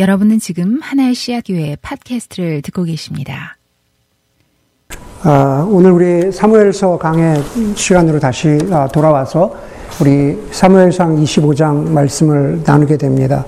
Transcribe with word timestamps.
여러분은 0.00 0.38
지금 0.38 0.78
하나의 0.80 1.14
씨앗교회 1.14 1.76
팟캐스트를 1.82 2.62
듣고 2.62 2.84
계십니다. 2.84 3.58
아, 5.22 5.68
오늘 5.70 5.90
우리 5.90 6.32
사무엘서 6.32 6.96
강의 6.96 7.36
시간으로 7.74 8.18
다시 8.18 8.56
아, 8.72 8.88
돌아와서 8.88 9.54
우리 10.00 10.38
사무엘상 10.52 11.16
25장 11.16 11.90
말씀을 11.90 12.62
나누게 12.64 12.96
됩니다. 12.96 13.44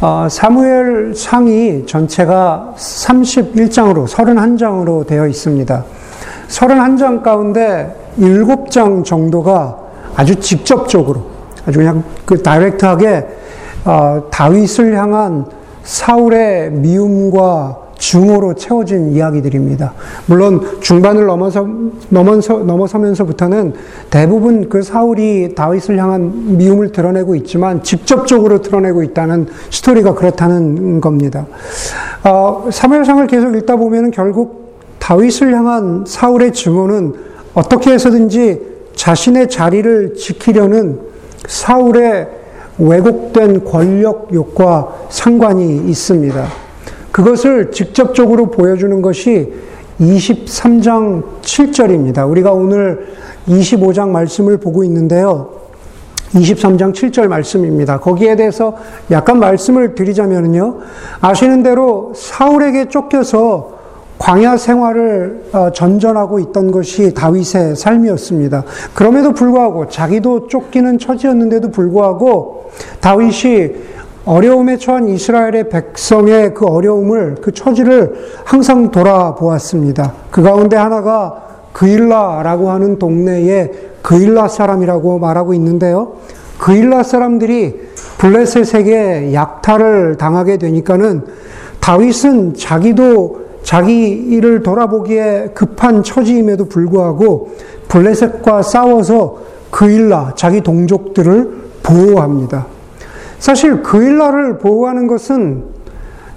어, 0.00 0.26
사무엘상이 0.28 1.86
전체가 1.86 2.74
31장으로 2.76 4.08
31장으로 4.08 5.06
되어 5.06 5.28
있습니다. 5.28 5.84
31장 6.48 7.22
가운데 7.22 7.94
7장 8.18 9.04
정도가 9.04 9.78
아주 10.16 10.34
직접적으로 10.34 11.30
아주 11.64 11.78
그냥 11.78 12.02
그 12.24 12.42
다이렉트하게 12.42 13.26
어, 13.84 14.28
다윗을 14.32 14.98
향한 14.98 15.46
사울의 15.86 16.72
미움과 16.72 17.86
증오로 17.98 18.54
채워진 18.54 19.12
이야기들입니다. 19.12 19.94
물론 20.26 20.80
중반을 20.80 21.26
넘어서, 21.26 21.66
넘어서, 22.10 22.58
넘어서면서부터는 22.58 23.72
대부분 24.10 24.68
그 24.68 24.82
사울이 24.82 25.54
다윗을 25.54 25.98
향한 25.98 26.58
미움을 26.58 26.92
드러내고 26.92 27.34
있지만 27.36 27.82
직접적으로 27.82 28.60
드러내고 28.60 29.02
있다는 29.02 29.46
스토리가 29.70 30.14
그렇다는 30.14 31.00
겁니다. 31.00 31.46
어, 32.24 32.68
사무엘상을 32.70 33.26
계속 33.28 33.56
읽다 33.56 33.76
보면 33.76 34.10
결국 34.10 34.76
다윗을 34.98 35.54
향한 35.54 36.04
사울의 36.06 36.52
증오는 36.52 37.14
어떻게 37.54 37.92
해서든지 37.92 38.60
자신의 38.94 39.48
자리를 39.48 40.16
지키려는 40.16 41.00
사울의 41.46 42.28
왜곡된 42.78 43.64
권력욕과 43.64 45.06
상관이 45.08 45.88
있습니다. 45.88 46.46
그것을 47.10 47.70
직접적으로 47.70 48.50
보여주는 48.50 49.00
것이 49.00 49.52
23장 50.00 51.22
7절입니다. 51.40 52.28
우리가 52.28 52.52
오늘 52.52 53.06
25장 53.48 54.10
말씀을 54.10 54.58
보고 54.58 54.84
있는데요. 54.84 55.56
23장 56.34 56.92
7절 56.92 57.28
말씀입니다. 57.28 57.98
거기에 57.98 58.36
대해서 58.36 58.76
약간 59.10 59.38
말씀을 59.38 59.94
드리자면요. 59.94 60.78
아시는 61.20 61.62
대로 61.62 62.12
사울에게 62.14 62.88
쫓겨서 62.88 63.75
광야 64.26 64.56
생활을 64.56 65.44
어, 65.52 65.70
전전하고 65.70 66.40
있던 66.40 66.72
것이 66.72 67.14
다윗의 67.14 67.76
삶이었습니다. 67.76 68.64
그럼에도 68.92 69.32
불구하고 69.32 69.86
자기도 69.86 70.48
쫓기는 70.48 70.98
처지였는데도 70.98 71.70
불구하고 71.70 72.72
다윗이 73.00 73.70
어려움에 74.24 74.78
처한 74.78 75.06
이스라엘의 75.06 75.68
백성의 75.68 76.54
그 76.54 76.66
어려움을 76.66 77.36
그 77.40 77.52
처지를 77.52 78.16
항상 78.44 78.90
돌아보았습니다. 78.90 80.14
그 80.32 80.42
가운데 80.42 80.74
하나가 80.74 81.44
그일라라고 81.72 82.70
하는 82.70 82.98
동네의 82.98 83.70
그일라 84.02 84.48
사람이라고 84.48 85.20
말하고 85.20 85.54
있는데요. 85.54 86.14
그일라 86.58 87.04
사람들이 87.04 87.80
블레셋에게 88.18 89.32
약탈을 89.34 90.16
당하게 90.16 90.56
되니까는 90.56 91.26
다윗은 91.78 92.54
자기도 92.54 93.45
자기 93.66 94.10
일을 94.10 94.62
돌아보기에 94.62 95.50
급한 95.52 96.04
처지임에도 96.04 96.66
불구하고 96.66 97.56
블레셋과 97.88 98.62
싸워서 98.62 99.38
그일라, 99.72 100.34
자기 100.36 100.60
동족들을 100.60 101.50
보호합니다. 101.82 102.66
사실 103.40 103.82
그일라를 103.82 104.58
보호하는 104.58 105.08
것은 105.08 105.64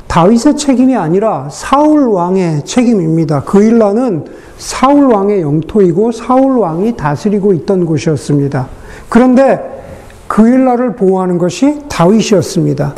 다윗의 0.08 0.58
책임이 0.58 0.96
아니라 0.96 1.50
사울 1.52 2.08
왕의 2.08 2.66
책임입니다. 2.66 3.44
그일라는 3.44 4.26
사울 4.58 5.14
왕의 5.14 5.42
영토이고 5.42 6.12
사울 6.12 6.58
왕이 6.58 6.98
다스리고 6.98 7.54
있던 7.54 7.86
곳이었습니다. 7.86 8.68
그런데 9.08 9.84
그일라를 10.28 10.96
보호하는 10.96 11.38
것이 11.38 11.82
다윗이었습니다. 11.90 12.96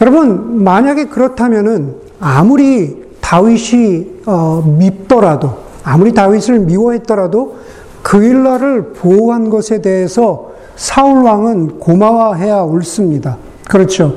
여러분, 0.00 0.64
만약에 0.64 1.08
그렇다면은 1.08 1.96
아무리 2.18 3.03
다윗이 3.34 4.06
어, 4.26 4.62
밉더라도 4.78 5.54
아무리 5.82 6.14
다윗을 6.14 6.60
미워했더라도 6.60 7.56
그일라를 8.02 8.92
보호한 8.92 9.50
것에 9.50 9.82
대해서 9.82 10.52
사울 10.76 11.24
왕은 11.24 11.80
고마워해야 11.80 12.60
옳습니다. 12.60 13.36
그렇죠. 13.68 14.14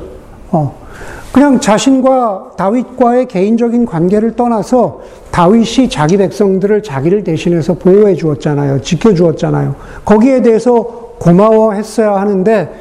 어. 0.51 0.85
그냥 1.31 1.59
자신과 1.59 2.51
다윗과의 2.57 3.27
개인적인 3.27 3.87
관계를 3.87 4.35
떠나서 4.35 5.01
다윗이 5.31 5.89
자기 5.89 6.17
백성들을 6.17 6.83
자기를 6.83 7.23
대신해서 7.23 7.73
보호해 7.73 8.13
주었잖아요. 8.13 8.81
지켜 8.81 9.15
주었잖아요. 9.15 9.75
거기에 10.05 10.43
대해서 10.43 10.83
고마워했어야 11.17 12.15
하는데 12.15 12.71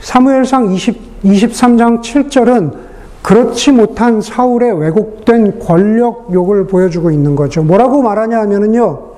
사무엘상 0.00 0.72
20, 0.72 1.22
23장 1.22 2.02
7절은 2.02 2.87
그렇지 3.22 3.72
못한 3.72 4.20
사울의 4.20 4.80
왜곡된 4.80 5.58
권력욕을 5.58 6.66
보여주고 6.66 7.10
있는 7.10 7.36
거죠. 7.36 7.62
뭐라고 7.62 8.02
말하냐 8.02 8.38
하면은요. 8.38 9.08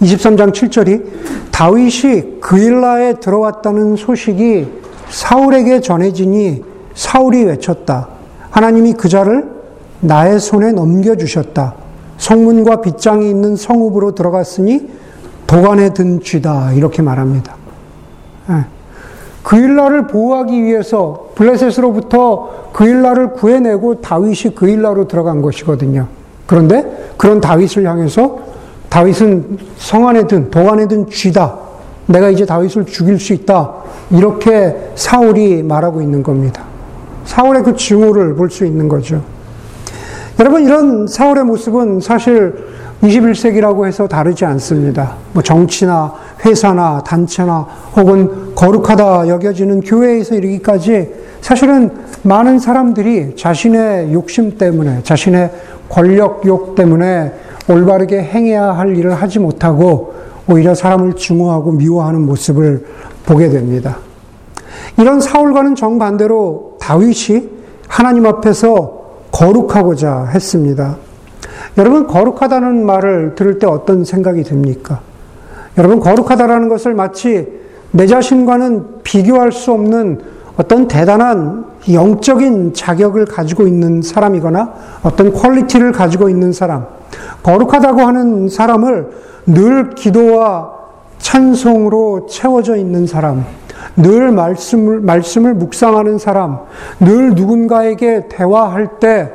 23장 0.00 0.52
7절이 0.52 1.04
다윗이 1.52 2.40
그일라에 2.40 3.14
들어왔다는 3.14 3.96
소식이 3.96 4.66
사울에게 5.10 5.80
전해지니 5.80 6.64
사울이 6.94 7.44
외쳤다. 7.44 8.08
하나님이 8.50 8.94
그 8.94 9.08
자를 9.08 9.50
나의 10.00 10.40
손에 10.40 10.72
넘겨주셨다. 10.72 11.74
성문과 12.18 12.80
빗장이 12.80 13.28
있는 13.28 13.56
성읍으로 13.56 14.14
들어갔으니 14.14 14.88
도관에 15.46 15.92
든 15.92 16.20
쥐다. 16.20 16.72
이렇게 16.72 17.02
말합니다. 17.02 17.54
예. 19.42 19.48
그일라를 19.48 20.06
보호하기 20.06 20.62
위해서 20.62 21.28
블레셋으로부터 21.34 22.70
그일라를 22.72 23.32
구해내고 23.32 24.00
다윗이 24.00 24.54
그일라로 24.54 25.08
들어간 25.08 25.42
것이거든요. 25.42 26.06
그런데 26.46 27.12
그런 27.16 27.40
다윗을 27.40 27.86
향해서 27.86 28.38
다윗은 28.88 29.58
성 29.76 30.06
안에 30.08 30.26
든, 30.26 30.50
도 30.50 30.70
안에 30.70 30.86
든 30.86 31.08
쥐다. 31.08 31.58
내가 32.06 32.28
이제 32.30 32.44
다윗을 32.44 32.86
죽일 32.86 33.18
수 33.18 33.32
있다. 33.32 33.72
이렇게 34.10 34.76
사울이 34.94 35.62
말하고 35.62 36.02
있는 36.02 36.22
겁니다. 36.22 36.62
사울의 37.24 37.62
그 37.62 37.76
증오를 37.76 38.34
볼 38.34 38.50
수 38.50 38.66
있는 38.66 38.88
거죠. 38.88 39.22
여러분, 40.38 40.64
이런 40.64 41.06
사울의 41.06 41.44
모습은 41.44 42.00
사실 42.00 42.54
21세기라고 43.02 43.86
해서 43.86 44.06
다르지 44.06 44.44
않습니다. 44.44 45.14
뭐 45.32 45.42
정치나 45.42 46.12
회사나 46.44 47.02
단체나 47.04 47.66
혹은 47.96 48.51
거룩하다 48.62 49.26
여겨지는 49.26 49.80
교회에서 49.80 50.36
이르기까지 50.36 51.12
사실은 51.40 51.90
많은 52.22 52.60
사람들이 52.60 53.34
자신의 53.34 54.12
욕심 54.12 54.56
때문에, 54.56 55.02
자신의 55.02 55.50
권력욕 55.88 56.76
때문에 56.76 57.32
올바르게 57.68 58.22
행해야 58.22 58.66
할 58.70 58.96
일을 58.96 59.14
하지 59.14 59.40
못하고 59.40 60.14
오히려 60.48 60.76
사람을 60.76 61.14
증오하고 61.14 61.72
미워하는 61.72 62.24
모습을 62.24 62.86
보게 63.26 63.48
됩니다. 63.48 63.98
이런 64.96 65.20
사울과는 65.20 65.74
정반대로 65.74 66.78
다윗이 66.80 67.48
하나님 67.88 68.26
앞에서 68.26 69.02
거룩하고자 69.32 70.26
했습니다. 70.32 70.98
여러분, 71.78 72.06
거룩하다는 72.06 72.86
말을 72.86 73.34
들을 73.34 73.58
때 73.58 73.66
어떤 73.66 74.04
생각이 74.04 74.44
듭니까? 74.44 75.00
여러분, 75.78 75.98
거룩하다라는 75.98 76.68
것을 76.68 76.94
마치 76.94 77.60
내 77.92 78.06
자신과는 78.06 79.02
비교할 79.02 79.52
수 79.52 79.72
없는 79.72 80.20
어떤 80.56 80.88
대단한 80.88 81.66
영적인 81.90 82.74
자격을 82.74 83.26
가지고 83.26 83.66
있는 83.66 84.02
사람이거나 84.02 84.72
어떤 85.02 85.32
quality를 85.32 85.92
가지고 85.92 86.28
있는 86.28 86.52
사람, 86.52 86.86
거룩하다고 87.42 88.00
하는 88.00 88.48
사람을 88.48 89.10
늘 89.46 89.90
기도와 89.90 90.72
찬송으로 91.18 92.26
채워져 92.26 92.76
있는 92.76 93.06
사람, 93.06 93.44
늘 93.96 94.30
말씀을, 94.32 95.00
말씀을 95.00 95.54
묵상하는 95.54 96.18
사람, 96.18 96.60
늘 97.00 97.34
누군가에게 97.34 98.28
대화할 98.28 99.00
때 99.00 99.30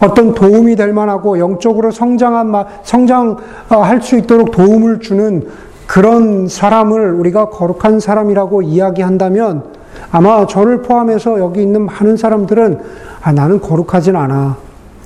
어떤 0.00 0.32
도움이 0.32 0.76
될 0.76 0.92
만하고 0.92 1.38
영적으로 1.38 1.90
성장한, 1.90 2.52
성장할 2.84 4.00
수 4.00 4.16
있도록 4.16 4.52
도움을 4.52 5.00
주는 5.00 5.48
그런 5.88 6.48
사람을 6.48 7.12
우리가 7.12 7.48
거룩한 7.48 7.98
사람이라고 7.98 8.60
이야기한다면 8.60 9.64
아마 10.12 10.46
저를 10.46 10.82
포함해서 10.82 11.40
여기 11.40 11.62
있는 11.62 11.86
많은 11.86 12.18
사람들은 12.18 12.78
아, 13.22 13.32
나는 13.32 13.58
거룩하진 13.58 14.14
않아. 14.14 14.58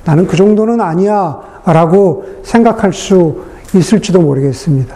나는 0.03 0.27
그 0.27 0.35
정도는 0.35 0.81
아니야. 0.81 1.39
라고 1.65 2.25
생각할 2.43 2.91
수 2.91 3.37
있을지도 3.73 4.19
모르겠습니다. 4.19 4.93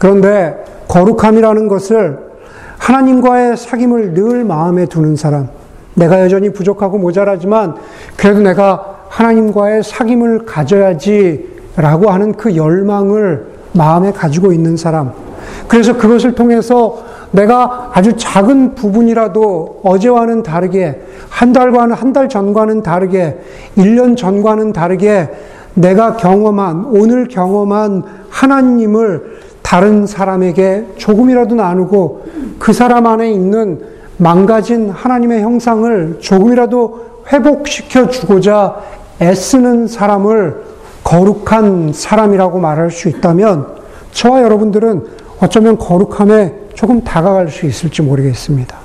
그런데 0.00 0.64
거룩함이라는 0.88 1.68
것을 1.68 2.18
하나님과의 2.78 3.56
사귐을 3.56 4.14
늘 4.14 4.44
마음에 4.44 4.86
두는 4.86 5.14
사람, 5.14 5.48
내가 5.94 6.20
여전히 6.22 6.52
부족하고 6.52 6.98
모자라지만 6.98 7.76
그래도 8.16 8.40
내가 8.40 8.96
하나님과의 9.08 9.84
사귐을 9.84 10.44
가져야지 10.44 11.54
라고 11.76 12.10
하는 12.10 12.32
그 12.32 12.56
열망을 12.56 13.53
마음에 13.74 14.12
가지고 14.12 14.52
있는 14.52 14.76
사람. 14.76 15.12
그래서 15.68 15.96
그것을 15.96 16.34
통해서 16.34 16.98
내가 17.32 17.90
아주 17.92 18.16
작은 18.16 18.74
부분이라도 18.74 19.80
어제와는 19.82 20.42
다르게, 20.42 21.00
한 21.28 21.52
달과는, 21.52 21.94
한 21.94 22.12
달 22.12 22.28
전과는 22.28 22.82
다르게, 22.82 23.38
1년 23.76 24.16
전과는 24.16 24.72
다르게 24.72 25.28
내가 25.74 26.16
경험한, 26.16 26.86
오늘 26.90 27.26
경험한 27.26 28.04
하나님을 28.30 29.40
다른 29.62 30.06
사람에게 30.06 30.86
조금이라도 30.96 31.56
나누고 31.56 32.24
그 32.60 32.72
사람 32.72 33.06
안에 33.06 33.30
있는 33.32 33.80
망가진 34.18 34.90
하나님의 34.90 35.42
형상을 35.42 36.18
조금이라도 36.20 37.00
회복시켜 37.32 38.08
주고자 38.08 38.76
애쓰는 39.20 39.88
사람을 39.88 40.73
거룩한 41.04 41.92
사람이라고 41.92 42.58
말할 42.58 42.90
수 42.90 43.08
있다면 43.08 43.66
저와 44.12 44.42
여러분들은 44.42 45.04
어쩌면 45.40 45.78
거룩함에 45.78 46.54
조금 46.74 47.02
다가갈 47.02 47.48
수 47.48 47.66
있을지 47.66 48.02
모르겠습니다. 48.02 48.76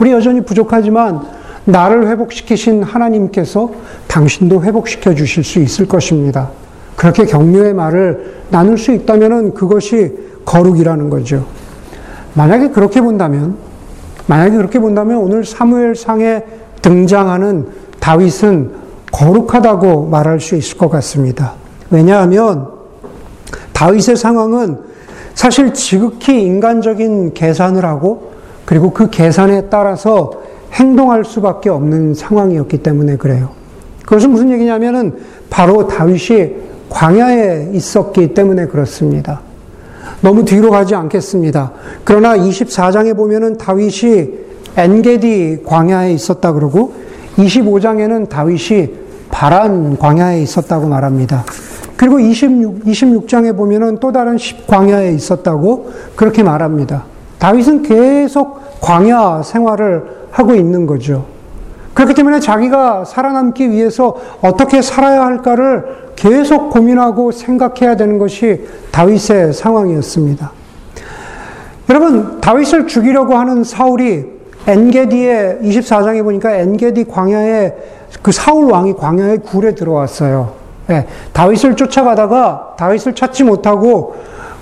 우리 0.00 0.10
여전히 0.12 0.40
부족하지만 0.40 1.22
나를 1.64 2.08
회복시키신 2.08 2.82
하나님께서 2.82 3.70
당신도 4.06 4.62
회복시켜 4.62 5.14
주실 5.14 5.44
수 5.44 5.58
있을 5.58 5.86
것입니다. 5.86 6.50
그렇게 6.96 7.26
격려의 7.26 7.74
말을 7.74 8.38
나눌 8.50 8.78
수 8.78 8.92
있다면 8.92 9.54
그것이 9.54 10.16
거룩이라는 10.44 11.10
거죠. 11.10 11.44
만약에 12.34 12.70
그렇게 12.70 13.00
본다면, 13.00 13.56
만약에 14.26 14.56
그렇게 14.56 14.78
본다면 14.78 15.18
오늘 15.18 15.44
사무엘상에 15.44 16.42
등장하는 16.80 17.66
다윗은 18.00 18.72
거룩하다고 19.12 20.06
말할 20.06 20.40
수 20.40 20.54
있을 20.56 20.78
것 20.78 20.88
같습니다. 20.88 21.54
왜냐하면 21.90 22.68
다윗의 23.72 24.16
상황은 24.16 24.78
사실 25.34 25.72
지극히 25.72 26.42
인간적인 26.42 27.34
계산을 27.34 27.84
하고 27.84 28.32
그리고 28.64 28.92
그 28.92 29.08
계산에 29.08 29.66
따라서 29.70 30.32
행동할 30.72 31.24
수밖에 31.24 31.70
없는 31.70 32.14
상황이었기 32.14 32.78
때문에 32.78 33.16
그래요. 33.16 33.50
그것은 34.04 34.30
무슨 34.30 34.50
얘기냐면은 34.50 35.14
바로 35.48 35.86
다윗이 35.86 36.54
광야에 36.90 37.70
있었기 37.72 38.34
때문에 38.34 38.66
그렇습니다. 38.66 39.40
너무 40.20 40.44
뒤로 40.44 40.70
가지 40.70 40.94
않겠습니다. 40.94 41.72
그러나 42.04 42.36
24장에 42.36 43.16
보면은 43.16 43.56
다윗이 43.56 44.30
엔게디 44.76 45.62
광야에 45.64 46.12
있었다 46.12 46.52
그러고 46.52 46.94
25장에는 47.38 48.28
다윗이 48.28 48.90
바란 49.30 49.96
광야에 49.96 50.42
있었다고 50.42 50.88
말합니다. 50.88 51.44
그리고 51.96 52.18
26, 52.20 52.84
26장에 52.84 53.56
보면은 53.56 53.98
또 53.98 54.12
다른 54.12 54.36
10광야에 54.36 55.14
있었다고 55.14 55.90
그렇게 56.16 56.42
말합니다. 56.42 57.04
다윗은 57.38 57.82
계속 57.82 58.80
광야 58.80 59.42
생활을 59.42 60.28
하고 60.30 60.54
있는 60.54 60.86
거죠. 60.86 61.26
그렇기 61.94 62.14
때문에 62.14 62.38
자기가 62.38 63.04
살아남기 63.04 63.70
위해서 63.70 64.16
어떻게 64.40 64.82
살아야 64.82 65.24
할까를 65.24 66.12
계속 66.14 66.70
고민하고 66.70 67.32
생각해야 67.32 67.96
되는 67.96 68.18
것이 68.18 68.64
다윗의 68.92 69.52
상황이었습니다. 69.52 70.52
여러분, 71.90 72.40
다윗을 72.40 72.86
죽이려고 72.86 73.34
하는 73.34 73.64
사울이 73.64 74.37
엔게디의 74.68 75.60
24장에 75.62 76.22
보니까 76.22 76.54
엔게디 76.54 77.04
광야에 77.04 77.72
그 78.22 78.32
사울 78.32 78.70
왕이 78.70 78.94
광야의 78.94 79.38
굴에 79.38 79.74
들어왔어요. 79.74 80.52
네, 80.88 81.06
다윗을 81.32 81.76
쫓아가다가 81.76 82.74
다윗을 82.78 83.14
찾지 83.14 83.44
못하고 83.44 84.16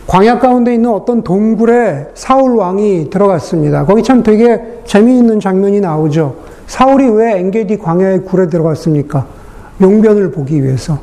광야 0.07 0.39
가운데 0.39 0.73
있는 0.73 0.91
어떤 0.91 1.23
동굴에 1.23 2.09
사울 2.15 2.57
왕이 2.57 3.11
들어갔습니다. 3.11 3.85
거기 3.85 4.05
참 4.05 4.23
되게 4.23 4.81
재미있는 4.85 5.41
장면이 5.41 5.81
나오죠. 5.81 6.37
사울이 6.69 7.09
왜 7.09 7.39
엔게디 7.39 7.79
광야의 7.79 8.21
굴에 8.21 8.49
들어갔습니까? 8.49 9.27
용변을 9.81 10.31
보기 10.31 10.63
위해서. 10.63 10.99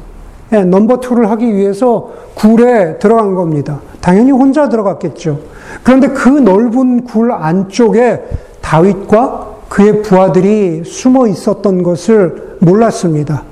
네, 0.50 0.64
넘버 0.64 1.00
투를 1.00 1.30
하기 1.32 1.54
위해서 1.54 2.12
굴에 2.36 3.00
들어간 3.00 3.36
겁니다. 3.36 3.80
당연히 4.00 4.32
혼자 4.32 4.70
들어갔겠죠. 4.70 5.40
그런데 5.84 6.10
그 6.10 6.30
넓은 6.30 7.04
굴 7.06 7.32
안쪽에 7.32 8.22
다윗과 8.74 9.58
그의 9.70 10.02
부하들이 10.02 10.81
숨어 10.84 11.28
있었던 11.28 11.84
것을 11.84 12.58
몰랐습니다. 12.60 13.44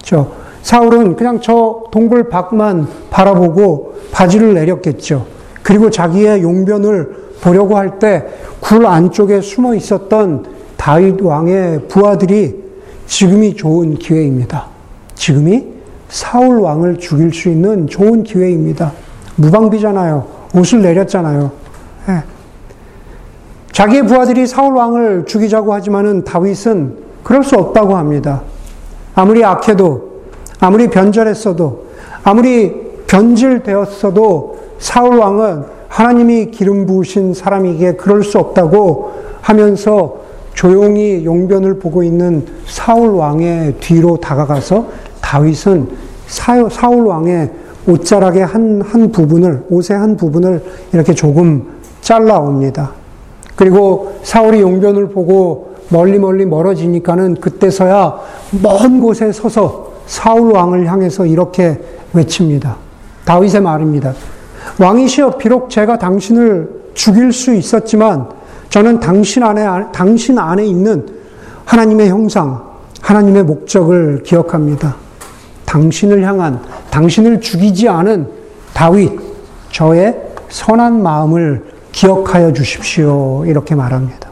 저 0.00 0.28
사울은 0.62 1.16
그냥 1.16 1.40
저 1.42 1.84
동굴 1.90 2.30
밖만 2.30 2.88
바라보고 3.10 3.96
바지를 4.12 4.54
내렸겠죠. 4.54 5.26
그리고 5.62 5.90
자기의 5.90 6.42
용변을 6.42 7.16
보려고 7.42 7.76
할 7.76 7.98
때 7.98 8.24
굴 8.60 8.86
안쪽에 8.86 9.40
숨어 9.42 9.74
있었던 9.74 10.46
다윗 10.78 11.20
왕의 11.20 11.88
부하들이 11.88 12.62
지금이 13.06 13.56
좋은 13.56 13.96
기회입니다. 13.96 14.66
지금이 15.16 15.66
사울 16.08 16.60
왕을 16.60 16.98
죽일 16.98 17.34
수 17.34 17.48
있는 17.50 17.88
좋은 17.88 18.22
기회입니다. 18.22 18.92
무방비잖아요. 19.36 20.26
옷을 20.54 20.80
내렸잖아요. 20.80 21.50
네. 22.06 22.22
자기의 23.72 24.06
부하들이 24.06 24.46
사울 24.46 24.74
왕을 24.74 25.24
죽이자고 25.26 25.72
하지만은 25.72 26.24
다윗은 26.24 26.96
그럴 27.22 27.42
수 27.42 27.56
없다고 27.56 27.96
합니다. 27.96 28.42
아무리 29.14 29.44
악해도 29.44 30.12
아무리 30.60 30.88
변절했어도 30.88 31.86
아무리 32.22 32.72
변질되었어도 33.06 34.58
사울 34.78 35.16
왕은 35.16 35.64
하나님이 35.88 36.50
기름 36.50 36.86
부으신 36.86 37.34
사람이기에 37.34 37.94
그럴 37.94 38.22
수 38.22 38.38
없다고 38.38 39.12
하면서 39.40 40.22
조용히 40.54 41.24
용변을 41.24 41.78
보고 41.78 42.02
있는 42.02 42.46
사울 42.66 43.10
왕의 43.10 43.76
뒤로 43.80 44.16
다가가서 44.18 44.86
다윗은 45.20 45.88
사울 46.26 47.06
왕의 47.06 47.50
옷자락의 47.86 48.46
한, 48.46 48.80
한 48.82 49.10
부분을, 49.10 49.64
옷의 49.68 49.96
한 49.96 50.16
부분을 50.16 50.62
이렇게 50.92 51.14
조금 51.14 51.68
잘라옵니다. 52.00 53.01
그리고 53.56 54.14
사울이 54.22 54.60
용변을 54.60 55.10
보고 55.10 55.74
멀리 55.88 56.18
멀리 56.18 56.46
멀어지니까는 56.46 57.36
그때서야 57.36 58.18
먼 58.62 59.00
곳에 59.00 59.30
서서 59.30 59.92
사울 60.06 60.52
왕을 60.52 60.86
향해서 60.86 61.26
이렇게 61.26 61.80
외칩니다. 62.12 62.76
다윗의 63.24 63.60
말입니다. 63.60 64.14
왕이시여 64.78 65.36
비록 65.36 65.70
제가 65.70 65.98
당신을 65.98 66.82
죽일 66.94 67.32
수 67.32 67.54
있었지만 67.54 68.28
저는 68.68 69.00
당신 69.00 69.42
안에 69.42 69.66
당신 69.92 70.38
안에 70.38 70.64
있는 70.66 71.06
하나님의 71.64 72.08
형상, 72.08 72.62
하나님의 73.00 73.44
목적을 73.44 74.22
기억합니다. 74.24 74.96
당신을 75.66 76.22
향한 76.22 76.60
당신을 76.90 77.40
죽이지 77.40 77.88
않은 77.88 78.28
다윗 78.74 79.18
저의 79.70 80.20
선한 80.48 81.02
마음을 81.02 81.71
기억하여 81.92 82.52
주십시오. 82.52 83.44
이렇게 83.46 83.74
말합니다. 83.74 84.28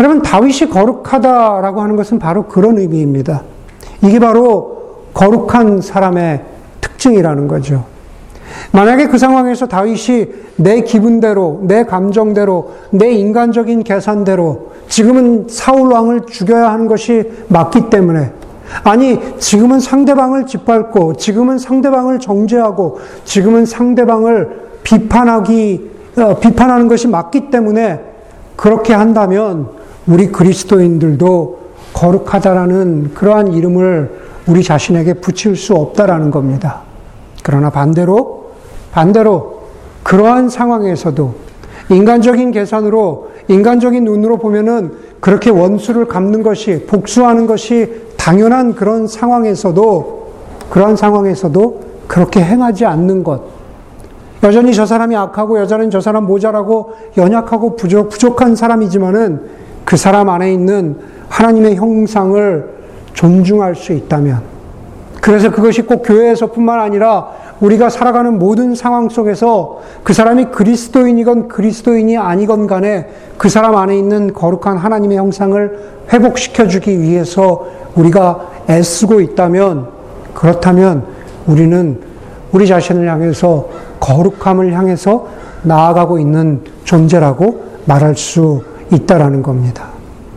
여러분, 0.00 0.22
다윗이 0.22 0.70
거룩하다라고 0.70 1.82
하는 1.82 1.96
것은 1.96 2.18
바로 2.18 2.46
그런 2.46 2.78
의미입니다. 2.78 3.42
이게 4.02 4.18
바로 4.18 5.04
거룩한 5.12 5.82
사람의 5.82 6.42
특징이라는 6.80 7.48
거죠. 7.48 7.84
만약에 8.72 9.06
그 9.06 9.18
상황에서 9.18 9.66
다윗이 9.66 10.26
내 10.56 10.80
기분대로, 10.80 11.60
내 11.64 11.84
감정대로, 11.84 12.72
내 12.90 13.12
인간적인 13.12 13.84
계산대로 13.84 14.70
지금은 14.88 15.46
사울 15.48 15.92
왕을 15.92 16.22
죽여야 16.26 16.70
하는 16.70 16.86
것이 16.86 17.30
맞기 17.48 17.90
때문에 17.90 18.32
아니, 18.84 19.18
지금은 19.38 19.80
상대방을 19.80 20.46
짓밟고, 20.46 21.14
지금은 21.14 21.58
상대방을 21.58 22.20
정죄하고, 22.20 23.00
지금은 23.24 23.66
상대방을 23.66 24.70
비판하기 24.84 25.90
어, 25.90 25.99
비판하는 26.40 26.88
것이 26.88 27.08
맞기 27.08 27.50
때문에 27.50 28.00
그렇게 28.56 28.92
한다면 28.92 29.68
우리 30.06 30.30
그리스도인들도 30.30 31.60
거룩하다라는 31.92 33.14
그러한 33.14 33.52
이름을 33.52 34.20
우리 34.46 34.62
자신에게 34.62 35.14
붙일 35.14 35.56
수 35.56 35.74
없다라는 35.74 36.30
겁니다. 36.30 36.82
그러나 37.42 37.70
반대로, 37.70 38.50
반대로 38.92 39.60
그러한 40.02 40.48
상황에서도 40.48 41.34
인간적인 41.90 42.52
계산으로, 42.52 43.30
인간적인 43.48 44.04
눈으로 44.04 44.38
보면은 44.38 44.92
그렇게 45.20 45.50
원수를 45.50 46.06
갚는 46.06 46.42
것이, 46.42 46.86
복수하는 46.86 47.46
것이 47.46 48.06
당연한 48.16 48.74
그런 48.74 49.06
상황에서도, 49.06 50.30
그러한 50.70 50.96
상황에서도 50.96 51.80
그렇게 52.06 52.42
행하지 52.42 52.86
않는 52.86 53.24
것, 53.24 53.59
여전히 54.42 54.72
저 54.72 54.86
사람이 54.86 55.14
악하고 55.16 55.58
여전히 55.58 55.90
저 55.90 56.00
사람 56.00 56.24
모자라고 56.26 56.94
연약하고 57.16 57.76
부족, 57.76 58.08
부족한 58.08 58.56
사람이지만은 58.56 59.40
그 59.84 59.96
사람 59.96 60.28
안에 60.28 60.52
있는 60.52 60.96
하나님의 61.28 61.76
형상을 61.76 62.80
존중할 63.12 63.74
수 63.74 63.92
있다면, 63.92 64.40
그래서 65.20 65.50
그것이 65.50 65.82
꼭 65.82 66.02
교회에서뿐만 66.02 66.80
아니라 66.80 67.28
우리가 67.60 67.90
살아가는 67.90 68.38
모든 68.38 68.74
상황 68.74 69.10
속에서 69.10 69.80
그 70.02 70.14
사람이 70.14 70.46
그리스도인이건 70.46 71.48
그리스도인이 71.48 72.16
아니건 72.16 72.66
간에 72.66 73.10
그 73.36 73.50
사람 73.50 73.76
안에 73.76 73.98
있는 73.98 74.32
거룩한 74.32 74.78
하나님의 74.78 75.18
형상을 75.18 75.78
회복시켜 76.10 76.68
주기 76.68 77.00
위해서 77.02 77.66
우리가 77.94 78.48
애쓰고 78.70 79.20
있다면 79.20 79.88
그렇다면 80.32 81.04
우리는 81.46 82.00
우리 82.52 82.66
자신을 82.66 83.06
향해서 83.06 83.68
거룩함을 84.00 84.72
향해서 84.72 85.28
나아가고 85.62 86.18
있는 86.18 86.62
존재라고 86.84 87.64
말할 87.84 88.16
수 88.16 88.62
있다라는 88.90 89.42
겁니다. 89.42 89.88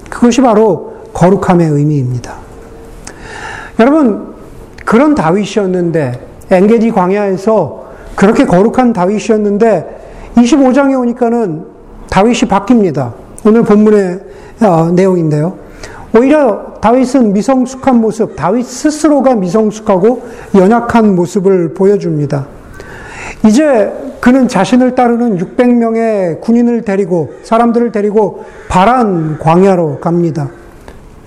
그것이 0.10 0.42
바로 0.42 0.94
거룩함의 1.14 1.68
의미입니다. 1.70 2.34
여러분, 3.80 4.34
그런 4.86 5.16
다윗이었는데, 5.16 6.28
엔게디 6.52 6.92
광야에서 6.92 7.86
그렇게 8.16 8.46
거룩한 8.46 8.94
다윗이었는데, 8.94 10.02
25장에 10.36 11.00
오니까는 11.00 11.66
다윗이 12.10 12.42
바뀝니다. 12.42 13.14
오늘 13.46 13.64
본문의 13.64 14.20
어, 14.62 14.92
내용인데요. 14.92 15.58
오히려 16.16 16.74
다윗은 16.80 17.34
미성숙한 17.34 18.00
모습, 18.00 18.36
다윗 18.36 18.66
스스로가 18.66 19.36
미성숙하고 19.36 20.22
연약한 20.56 21.16
모습을 21.16 21.74
보여줍니다. 21.74 22.46
이제 23.46 23.92
그는 24.22 24.48
자신을 24.48 24.96
따르는 24.96 25.38
600명의 25.38 26.40
군인을 26.40 26.84
데리고 26.84 27.34
사람들을 27.44 27.92
데리고 27.92 28.46
바란 28.70 29.38
광야로 29.38 30.00
갑니다. 30.00 30.50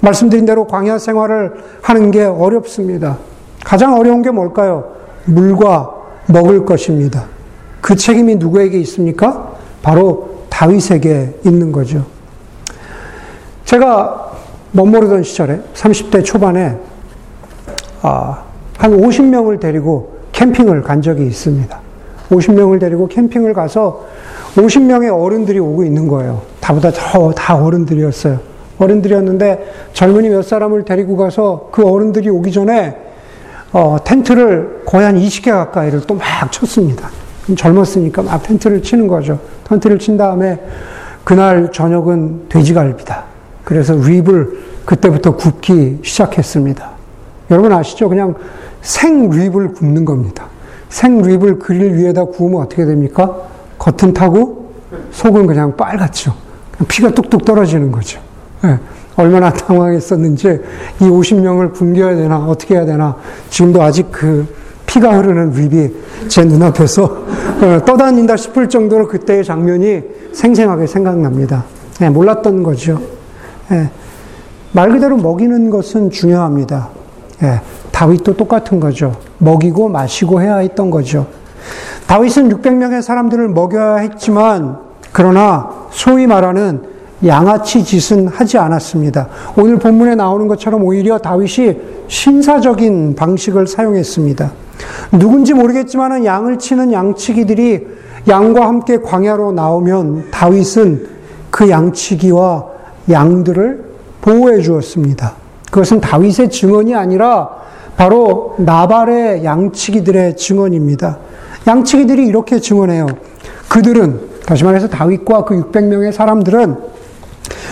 말씀드린 0.01 0.47
대로 0.47 0.67
광야 0.67 0.99
생활을 0.99 1.53
하는 1.83 2.11
게 2.11 2.25
어렵습니다. 2.25 3.19
가장 3.65 3.95
어려운 3.99 4.23
게 4.23 4.31
뭘까요? 4.31 4.93
물과 5.27 5.95
먹을 6.27 6.65
것입니다. 6.65 7.25
그 7.81 7.97
책임이 7.97 8.37
누구에게 8.37 8.79
있습니까? 8.81 9.53
바로 9.83 10.45
다윗에게 10.49 11.41
있는 11.45 11.71
거죠. 11.71 12.07
제가 13.65 14.33
멋모르던 14.73 15.23
시절에 15.23 15.61
30대 15.75 16.25
초반에 16.25 16.79
아, 18.03 18.43
한 18.79 18.97
50명을 18.97 19.61
데리고 19.61 20.17
캠핑을 20.33 20.83
간 20.83 21.03
적이 21.03 21.27
있습니다. 21.27 21.86
50명을 22.31 22.81
데리고 22.81 23.09
캠핑을 23.09 23.55
가서 23.55 24.05
50명의 24.57 25.13
어른들이 25.13 25.59
오고 25.59 25.85
있는 25.85 26.09
거예요. 26.09 26.43
다보다 26.61 26.91
더, 26.91 27.33
다 27.33 27.57
어른들이었어요. 27.57 28.39
어른들이었는데 28.79 29.73
젊은이 29.93 30.29
몇 30.31 30.43
사람을 30.43 30.85
데리고 30.85 31.17
가서 31.17 31.69
그 31.73 31.87
어른들이 31.87 32.29
오기 32.29 32.53
전에 32.53 32.97
어, 33.73 33.97
텐트를 34.05 34.83
거의 34.87 35.05
한 35.05 35.17
20개 35.19 35.51
가까이를 35.51 36.03
또 36.07 36.15
막 36.15 36.51
쳤습니다. 36.53 37.09
젊었으니까 37.57 38.23
막 38.23 38.43
텐트를 38.43 38.83
치는 38.83 39.07
거죠. 39.07 39.39
텐트를 39.65 39.99
친 39.99 40.17
다음에 40.17 40.61
그날 41.25 41.71
저녁은 41.73 42.49
돼지갈비다. 42.49 43.25
그래서 43.65 43.95
립을 43.95 44.59
그때부터 44.85 45.37
굽기 45.37 45.99
시작했습니다. 46.03 46.91
여러분 47.51 47.73
아시죠? 47.73 48.09
그냥 48.09 48.35
생 48.83 49.29
립을 49.31 49.75
굽는 49.75 50.05
겁니다. 50.05 50.47
생 50.97 51.21
립을 51.21 51.59
그릴 51.59 51.95
위에다 51.95 52.25
구우면 52.25 52.63
어떻게 52.63 52.87
됩니까? 52.87 53.37
겉은 53.77 54.15
타고 54.15 54.73
속은 55.11 55.47
그냥 55.47 55.77
빨갛죠. 55.77 56.35
피가 56.89 57.11
뚝뚝 57.11 57.45
떨어지는 57.45 57.93
거죠. 57.93 58.19
네. 58.63 58.79
얼마나 59.15 59.53
당황했었는지 59.53 60.59
이 61.01 61.05
50명을 61.05 61.75
굶겨야 61.75 62.17
되나 62.17 62.39
어떻게 62.39 62.77
해야 62.77 62.87
되나 62.87 63.15
지금도 63.51 63.83
아직 63.83 64.11
그 64.11 64.47
피가 64.87 65.19
흐르는 65.19 65.51
립이 65.51 65.95
제 66.29 66.45
눈앞에서 66.45 67.05
어, 67.05 67.85
떠다닌다 67.85 68.39
싶을 68.39 68.71
정도로 68.71 69.07
그때의 69.07 69.45
장면이 69.45 70.03
생생하게 70.33 70.87
생각납니다. 70.87 71.67
네, 72.01 72.09
몰랐던 72.09 72.63
거죠. 72.63 73.03
네. 73.69 73.91
말 74.73 74.91
그대로 74.93 75.19
먹이는 75.19 75.69
것은 75.69 76.11
중요합니다. 76.11 76.89
네, 77.41 77.61
다윗도 77.97 78.37
똑같은 78.37 78.79
거죠. 78.79 79.17
먹이고 79.39 79.89
마시고 79.89 80.43
해야 80.43 80.57
했던 80.57 80.91
거죠. 80.91 81.27
다윗은 82.07 82.51
600명의 82.51 83.01
사람들을 83.01 83.49
먹여야 83.49 83.97
했지만 83.97 84.77
그러나 85.13 85.71
소위 85.91 86.27
말하는 86.27 86.83
양아치 87.25 87.83
짓은 87.83 88.29
하지 88.29 88.59
않았습니다. 88.59 89.29
오늘 89.57 89.79
본문에 89.79 90.15
나오는 90.15 90.47
것처럼 90.47 90.85
오히려 90.85 91.17
다윗이 91.17 91.79
신사적인 92.07 93.15
방식을 93.15 93.67
사용했습니다. 93.67 94.53
누군지 95.13 95.55
모르겠지만 95.55 96.23
양을 96.23 96.59
치는 96.59 96.93
양치기들이 96.93 97.87
양과 98.29 98.67
함께 98.67 98.99
광야로 98.99 99.53
나오면 99.53 100.33
다윗은 100.33 101.09
그 101.51 101.71
양치기와 101.71 102.67
양들을 103.09 103.85
보호해 104.21 104.61
주었습니다. 104.61 105.33
그것은 105.71 106.03
다윗의 106.03 106.51
증언이 106.51 106.95
아니라 106.95 107.56
바로 107.97 108.55
나발의 108.59 109.45
양치기들의 109.45 110.37
증언입니다. 110.37 111.19
양치기들이 111.67 112.27
이렇게 112.27 112.61
증언해요. 112.61 113.07
그들은, 113.69 114.21
다시 114.47 114.65
말해서 114.65 114.89
다윗과 114.89 115.45
그 115.45 115.71
600명의 115.71 116.13
사람들은 116.13 116.77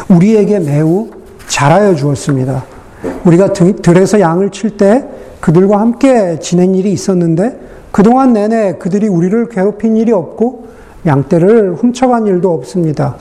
우리에게 0.08 0.58
매우 0.58 1.08
잘하여 1.46 1.94
주었습니다. 1.94 2.64
우리가 3.24 3.52
들에서 3.52 4.18
양을 4.18 4.50
칠 4.50 4.76
때 4.76 5.04
그들과 5.40 5.78
함께 5.78 6.38
지낸 6.40 6.74
일이 6.74 6.90
있었는데 6.90 7.60
그동안 7.90 8.32
내내 8.32 8.76
그들이 8.78 9.08
우리를 9.08 9.48
괴롭힌 9.50 9.96
일이 9.96 10.10
없고 10.10 10.66
양떼를 11.06 11.74
훔쳐간 11.74 12.26
일도 12.26 12.52
없습니다. 12.52 13.16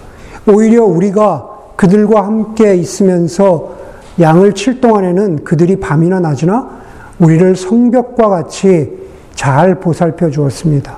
오히려 0.48 0.86
우리가 0.86 1.50
그들과 1.75 2.25
함께 2.25 2.75
있으면서 2.75 3.75
양을 4.19 4.53
칠 4.53 4.79
동안에는 4.79 5.43
그들이 5.43 5.79
밤이나 5.79 6.19
낮이나 6.22 6.83
우리를 7.24 7.56
성벽과 7.56 8.27
같이 8.27 8.92
잘 9.34 9.75
보살펴 9.75 10.30
주었습니다. 10.30 10.98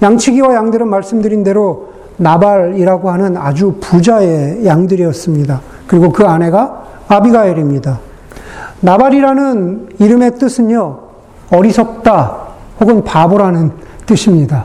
양치기와 0.00 0.54
양들은 0.54 0.88
말씀드린 0.88 1.42
대로 1.42 1.92
나발이라고 2.16 3.10
하는 3.10 3.36
아주 3.36 3.74
부자의 3.80 4.64
양들이었습니다. 4.64 5.60
그리고 5.86 6.10
그 6.10 6.24
아내가 6.24 6.84
아비가엘입니다. 7.08 7.98
나발이라는 8.80 9.88
이름의 9.98 10.38
뜻은요, 10.38 10.98
어리석다 11.50 12.38
혹은 12.80 13.04
바보라는 13.04 13.72
뜻입니다. 14.06 14.64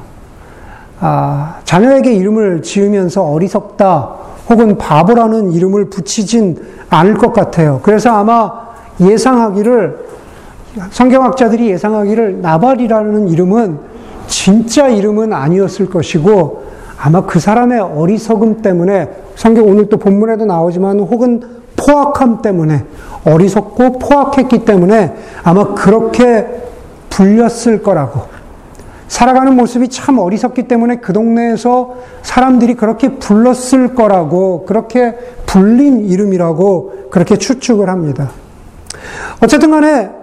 아, 1.00 1.58
자녀에게 1.64 2.14
이름을 2.14 2.62
지으면서 2.62 3.24
어리석다 3.24 4.16
혹은 4.50 4.78
바보라는 4.78 5.52
이름을 5.52 5.90
붙이진 5.90 6.58
않을 6.90 7.16
것 7.16 7.34
같아요. 7.34 7.80
그래서 7.84 8.12
아마 8.12 8.52
예상하기를, 9.00 10.08
성경학자들이 10.92 11.70
예상하기를 11.72 12.42
나발이라는 12.42 13.30
이름은 13.30 13.80
진짜 14.28 14.88
이름은 14.88 15.34
아니었을 15.34 15.90
것이고 15.90 16.66
아마 17.00 17.26
그 17.26 17.40
사람의 17.40 17.80
어리석음 17.80 18.62
때문에 18.62 19.10
성경 19.36 19.68
오늘 19.68 19.88
또 19.90 19.98
본문에도 19.98 20.46
나오지만 20.46 21.00
혹은 21.00 21.42
포악함 21.76 22.42
때문에 22.42 22.84
어리석고 23.24 24.00
포악했기 24.00 24.66
때문에 24.66 25.14
아마 25.44 25.74
그렇게 25.76 26.48
불렸을 27.10 27.84
거라고 27.84 28.22
살아가는 29.08 29.56
모습이 29.56 29.88
참 29.90 30.18
어리석기 30.18 30.68
때문에 30.68 30.98
그 30.98 31.14
동네에서 31.14 31.96
사람들이 32.24 32.74
그렇게 32.74 33.18
불렀을 33.18 33.96
거라고 33.96 34.66
그렇게 34.66 35.16
불린 35.46 36.06
이름이라고 36.06 37.08
그렇게 37.10 37.38
추측을 37.38 37.90
합니다. 37.90 38.32
어쨌든 39.42 39.72
간에 39.72 40.10
아, 40.10 40.17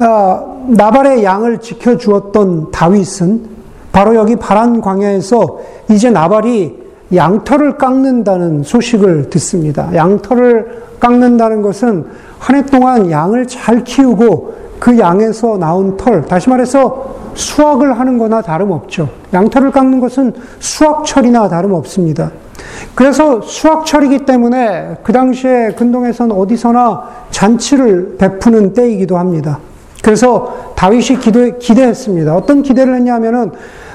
나발의 0.00 1.24
양을 1.24 1.58
지켜주었던 1.58 2.70
다윗은 2.70 3.58
바로 3.92 4.14
여기 4.14 4.36
바란 4.36 4.80
광야에서 4.80 5.58
이제 5.90 6.10
나발이 6.10 6.88
양털을 7.14 7.78
깎는다는 7.78 8.62
소식을 8.62 9.30
듣습니다. 9.30 9.88
양털을 9.94 10.82
깎는다는 11.00 11.62
것은 11.62 12.04
한 12.38 12.56
해 12.56 12.64
동안 12.66 13.10
양을 13.10 13.46
잘 13.46 13.82
키우고 13.82 14.54
그 14.78 14.98
양에서 14.98 15.58
나온 15.58 15.96
털, 15.96 16.24
다시 16.26 16.48
말해서 16.48 17.16
수확을 17.34 17.98
하는 17.98 18.18
거나 18.18 18.42
다름없죠. 18.42 19.08
양털을 19.32 19.72
깎는 19.72 20.00
것은 20.00 20.34
수확철이나 20.60 21.48
다름없습니다. 21.48 22.30
그래서 22.94 23.40
수확철이기 23.40 24.24
때문에 24.24 24.98
그 25.02 25.12
당시에 25.12 25.72
근동에선 25.76 26.30
어디서나 26.32 27.02
잔치를 27.30 28.16
베푸는 28.18 28.72
때이기도 28.72 29.18
합니다. 29.18 29.58
그래서 30.02 30.72
다윗이 30.76 31.20
기대, 31.20 31.52
기대했습니다. 31.58 32.34
어떤 32.36 32.62
기대를 32.62 32.94
했냐면은 32.96 33.50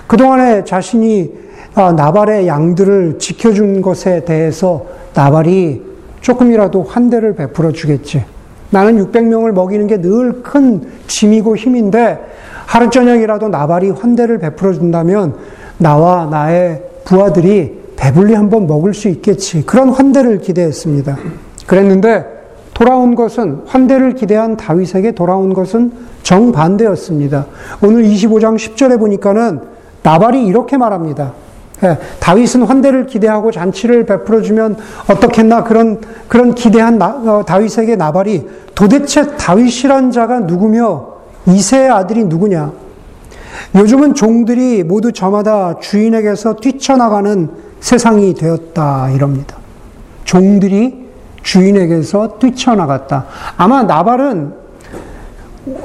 그동안에 0.08 0.64
자신이 0.66 1.32
아, 1.76 1.92
나발의 1.92 2.48
양들을 2.48 3.18
지켜준 3.20 3.82
것에 3.82 4.26
대해서 4.26 4.86
나발이 5.16 5.82
조금이라도 6.22 6.84
환대를 6.84 7.36
베풀어 7.36 7.72
주겠지. 7.72 8.24
나는 8.70 9.04
600명을 9.12 9.52
먹이는 9.52 9.88
게 9.88 9.98
늘 9.98 10.42
큰 10.44 10.82
짐이고 11.08 11.56
힘인데 11.56 12.20
하루 12.66 12.90
저녁이라도 12.90 13.50
나발이 13.50 13.92
환대를 13.92 14.40
베풀어 14.40 14.74
준다면 14.74 15.36
나와 15.78 16.26
나의 16.26 16.84
부하들이 17.06 17.84
배불리 17.96 18.34
한번 18.34 18.68
먹을 18.68 18.94
수 18.94 19.08
있겠지. 19.10 19.66
그런 19.66 19.90
환대를 19.90 20.40
기대했습니다. 20.40 21.18
그랬는데 21.68 22.26
돌아온 22.74 23.16
것은 23.16 23.62
환대를 23.66 24.16
기대한 24.16 24.58
다윗에게 24.58 25.12
돌아온 25.12 25.54
것은 25.54 25.92
정반대였습니다. 26.24 27.46
오늘 27.84 28.04
25장 28.04 28.58
10절에 28.58 29.00
보니까는 29.00 29.62
나발이 30.02 30.46
이렇게 30.46 30.78
말합니다. 30.78 31.34
예, 31.84 31.98
다윗은 32.20 32.64
환대를 32.64 33.08
기대하고 33.08 33.52
잔치를 33.52 34.06
베풀어 34.06 34.42
주면 34.42 34.78
어떻겠나 35.10 35.64
그런 35.64 36.00
그런 36.28 36.56
기대한 36.56 36.98
나, 36.98 37.08
어, 37.08 37.44
다윗에게 37.46 37.96
나발이 37.96 38.48
도대체 38.74 39.36
다윗이란 39.36 40.12
자가 40.12 40.42
누구며 40.42 41.14
이세의 41.46 41.90
아들이 41.90 42.24
누구냐? 42.24 42.72
요즘은 43.76 44.14
종들이 44.14 44.84
모두 44.84 45.12
저마다 45.12 45.78
주인에게서 45.80 46.56
뛰쳐나가는 46.56 47.50
세상이 47.80 48.34
되었다 48.34 49.10
이럽니다. 49.10 49.58
종들이 50.24 51.03
주인에게서 51.44 52.40
뛰쳐나갔다. 52.40 53.26
아마 53.58 53.84
나발은 53.84 54.54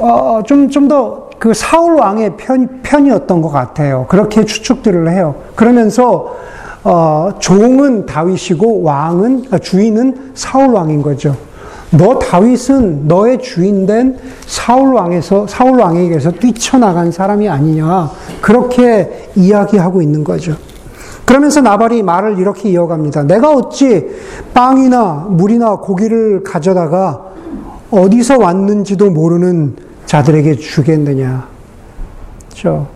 어, 0.00 0.42
좀 0.46 0.68
좀 0.70 0.88
더 0.88 1.28
그 1.38 1.54
사울 1.54 1.94
왕의 1.94 2.36
편, 2.36 2.80
편이었던 2.82 3.40
것 3.40 3.50
같아요. 3.50 4.06
그렇게 4.08 4.44
추측들을 4.44 5.10
해요. 5.10 5.36
그러면서 5.54 6.36
어, 6.84 7.30
종은 7.38 8.06
다윗이고 8.06 8.82
왕은 8.82 9.44
아, 9.50 9.58
주인은 9.58 10.32
사울 10.34 10.74
왕인 10.74 11.02
거죠. 11.02 11.36
너 11.90 12.18
다윗은 12.18 13.08
너의 13.08 13.38
주인된 13.38 14.18
사울 14.46 14.94
왕에서 14.94 15.46
사울 15.46 15.80
왕에게서 15.80 16.32
뛰쳐나간 16.32 17.10
사람이 17.10 17.48
아니냐 17.48 18.10
그렇게 18.42 19.30
이야기하고 19.34 20.02
있는 20.02 20.22
거죠. 20.22 20.54
그러면서 21.28 21.61
나발이 21.61 22.02
말을 22.02 22.38
이렇게 22.38 22.70
이어갑니다. 22.70 23.25
내가 23.25 23.52
어찌 23.52 24.08
빵이나 24.54 25.26
물이나 25.28 25.76
고기를 25.76 26.42
가져다가 26.42 27.20
어디서 27.90 28.38
왔는지도 28.38 29.11
모르는 29.11 29.76
자들에게 30.06 30.54
주겠느냐. 30.54 31.47
그렇죠? 32.47 32.87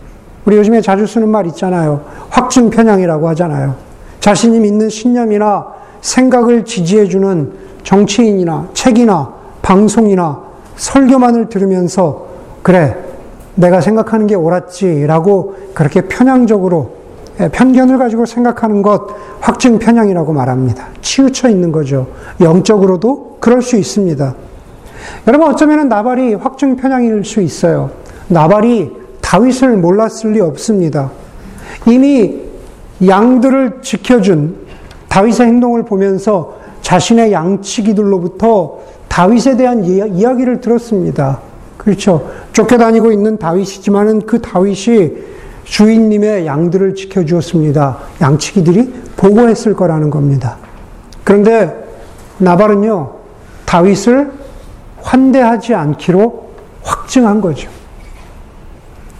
우리 0.45 0.57
요즘에 0.57 0.81
자주 0.81 1.05
쓰는 1.05 1.29
말 1.29 1.45
있잖아요. 1.45 2.05
확증 2.31 2.71
편향이라고 2.71 3.29
하잖아요. 3.29 3.75
자신이 4.19 4.61
믿는 4.61 4.89
신념이나 4.89 5.67
생각을 6.01 6.65
지지해주는 6.65 7.51
정치인이나 7.83 8.69
책이나 8.73 9.31
방송이나 9.61 10.41
설교만을 10.75 11.49
들으면서 11.49 12.25
그래, 12.63 12.97
내가 13.53 13.79
생각하는 13.79 14.25
게 14.25 14.33
옳았지라고 14.33 15.55
그렇게 15.75 16.01
편향적으로 16.01 16.89
예, 16.93 17.02
편견을 17.51 17.97
가지고 17.97 18.25
생각하는 18.25 18.81
것 18.81 19.07
확증 19.39 19.79
편향이라고 19.79 20.33
말합니다. 20.33 20.87
치우쳐 21.01 21.49
있는 21.49 21.71
거죠. 21.71 22.07
영적으로도 22.39 23.37
그럴 23.39 23.61
수 23.61 23.75
있습니다. 23.77 24.35
여러분 25.27 25.47
어쩌면 25.49 25.89
나발이 25.89 26.35
확증 26.35 26.75
편향일 26.75 27.25
수 27.25 27.41
있어요. 27.41 27.91
나발이 28.27 28.91
다윗을 29.21 29.77
몰랐을 29.77 30.33
리 30.33 30.39
없습니다. 30.41 31.11
이미 31.87 32.41
양들을 33.05 33.79
지켜준 33.81 34.55
다윗의 35.09 35.47
행동을 35.47 35.83
보면서 35.83 36.55
자신의 36.81 37.31
양치기들로부터 37.31 38.79
다윗에 39.07 39.57
대한 39.57 39.83
이야기를 39.85 40.61
들었습니다. 40.61 41.39
그렇죠. 41.77 42.29
쫓겨다니고 42.53 43.11
있는 43.11 43.37
다윗이지만은 43.37 44.21
그 44.25 44.41
다윗이 44.41 45.11
주인님의 45.63 46.45
양들을 46.45 46.95
지켜주었습니다. 46.95 47.97
양치기들이 48.21 48.93
보고했을 49.15 49.75
거라는 49.75 50.09
겁니다. 50.09 50.57
그런데 51.23 51.83
나발은요, 52.37 53.11
다윗을 53.65 54.31
환대하지 55.01 55.73
않기로 55.73 56.49
확증한 56.83 57.41
거죠. 57.41 57.69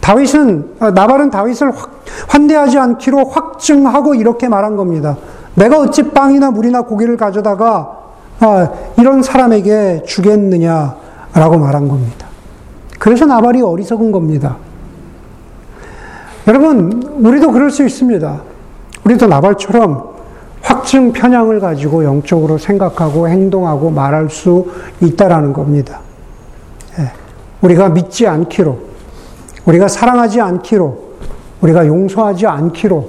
다윗은, 0.00 0.74
아, 0.80 0.90
나발은 0.90 1.30
다윗을 1.30 1.72
환대하지 2.28 2.78
않기로 2.78 3.24
확증하고 3.24 4.14
이렇게 4.14 4.48
말한 4.48 4.76
겁니다. 4.76 5.16
내가 5.54 5.78
어찌 5.78 6.10
빵이나 6.10 6.50
물이나 6.50 6.82
고기를 6.82 7.16
가져다가 7.16 8.00
아, 8.40 8.68
이런 8.98 9.22
사람에게 9.22 10.02
주겠느냐라고 10.06 11.58
말한 11.58 11.88
겁니다. 11.88 12.26
그래서 12.98 13.24
나발이 13.24 13.62
어리석은 13.62 14.12
겁니다. 14.12 14.56
여러분, 16.46 17.02
우리도 17.24 17.52
그럴 17.52 17.70
수 17.70 17.84
있습니다. 17.84 18.42
우리도 19.04 19.26
나발처럼 19.26 20.14
확증 20.60 21.12
편향을 21.12 21.60
가지고 21.60 22.04
영적으로 22.04 22.58
생각하고 22.58 23.28
행동하고 23.28 23.90
말할 23.90 24.28
수 24.28 24.70
있다라는 25.00 25.52
겁니다. 25.54 26.00
예. 26.98 27.10
우리가 27.62 27.88
믿지 27.90 28.26
않기로, 28.26 28.78
우리가 29.64 29.88
사랑하지 29.88 30.40
않기로, 30.40 30.98
우리가 31.62 31.86
용서하지 31.86 32.46
않기로, 32.46 33.08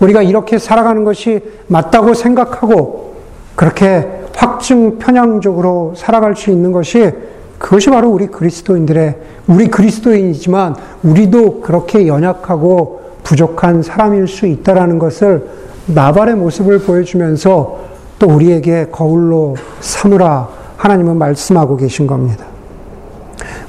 우리가 0.00 0.22
이렇게 0.22 0.58
살아가는 0.58 1.04
것이 1.04 1.40
맞다고 1.68 2.14
생각하고 2.14 3.16
그렇게 3.54 4.06
확증 4.36 4.98
편향적으로 4.98 5.94
살아갈 5.96 6.36
수 6.36 6.50
있는 6.50 6.72
것이 6.72 7.12
그것이 7.58 7.90
바로 7.90 8.08
우리 8.10 8.28
그리스도인들의, 8.28 9.16
우리 9.48 9.68
그리스도인이지만 9.68 10.76
우리도 11.02 11.60
그렇게 11.60 12.06
연약하고 12.06 13.00
부족한 13.24 13.82
사람일 13.82 14.28
수 14.28 14.46
있다라는 14.46 14.98
것을 14.98 15.48
나발의 15.86 16.36
모습을 16.36 16.80
보여주면서 16.80 17.78
또 18.18 18.26
우리에게 18.28 18.88
거울로 18.90 19.56
삼으라 19.80 20.48
하나님은 20.76 21.16
말씀하고 21.18 21.76
계신 21.76 22.06
겁니다. 22.06 22.46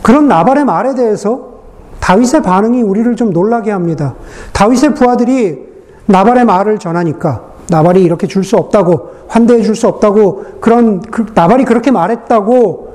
그런 0.02 0.28
나발의 0.28 0.66
말에 0.66 0.96
대해서 0.96 1.50
다윗의 2.00 2.42
반응이 2.44 2.82
우리를 2.82 3.16
좀 3.16 3.32
놀라게 3.32 3.72
합니다. 3.72 4.16
다윗의 4.54 4.96
부하들이 4.96 5.68
나발의 6.06 6.46
말을 6.46 6.80
전하니까 6.80 7.44
나발이 7.70 8.02
이렇게 8.04 8.26
줄 8.28 8.44
수 8.44 8.58
없다고 8.58 9.12
환대해 9.28 9.62
줄 9.62 9.76
수 9.76 9.88
없다고 9.88 10.46
그런 10.60 11.02
그, 11.02 11.26
나발이 11.34 11.66
그렇게 11.66 11.92
말했다고 11.92 12.89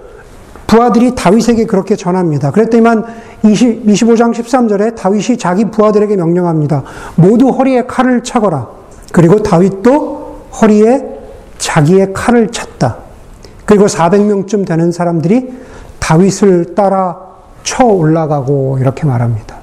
부하들이 0.67 1.15
다윗에게 1.15 1.67
그렇게 1.67 1.97
전합니다. 1.97 2.51
그랬더니만 2.51 3.05
20, 3.45 3.87
25장 3.87 4.33
13절에 4.33 4.97
다윗이 4.97 5.39
자기 5.39 5.67
부하들에게 5.67 6.17
명령합니다. 6.17 6.83
모두 7.17 7.51
허리에 7.51 7.87
칼을 7.87 8.23
차거라. 8.23 8.69
그리고 9.13 9.43
다윗도 9.43 10.41
허리에 10.61 11.05
자기의 11.59 12.13
칼을 12.13 12.49
찼다. 12.49 12.97
그리고 13.67 13.87
400명쯤 13.87 14.67
되는 14.67 14.93
사람들이 14.93 15.53
다윗을 15.99 16.75
따라 16.75 17.19
쳐 17.63 17.85
올라가고 17.85 18.79
이렇게 18.81 19.07
말합니다. 19.07 19.57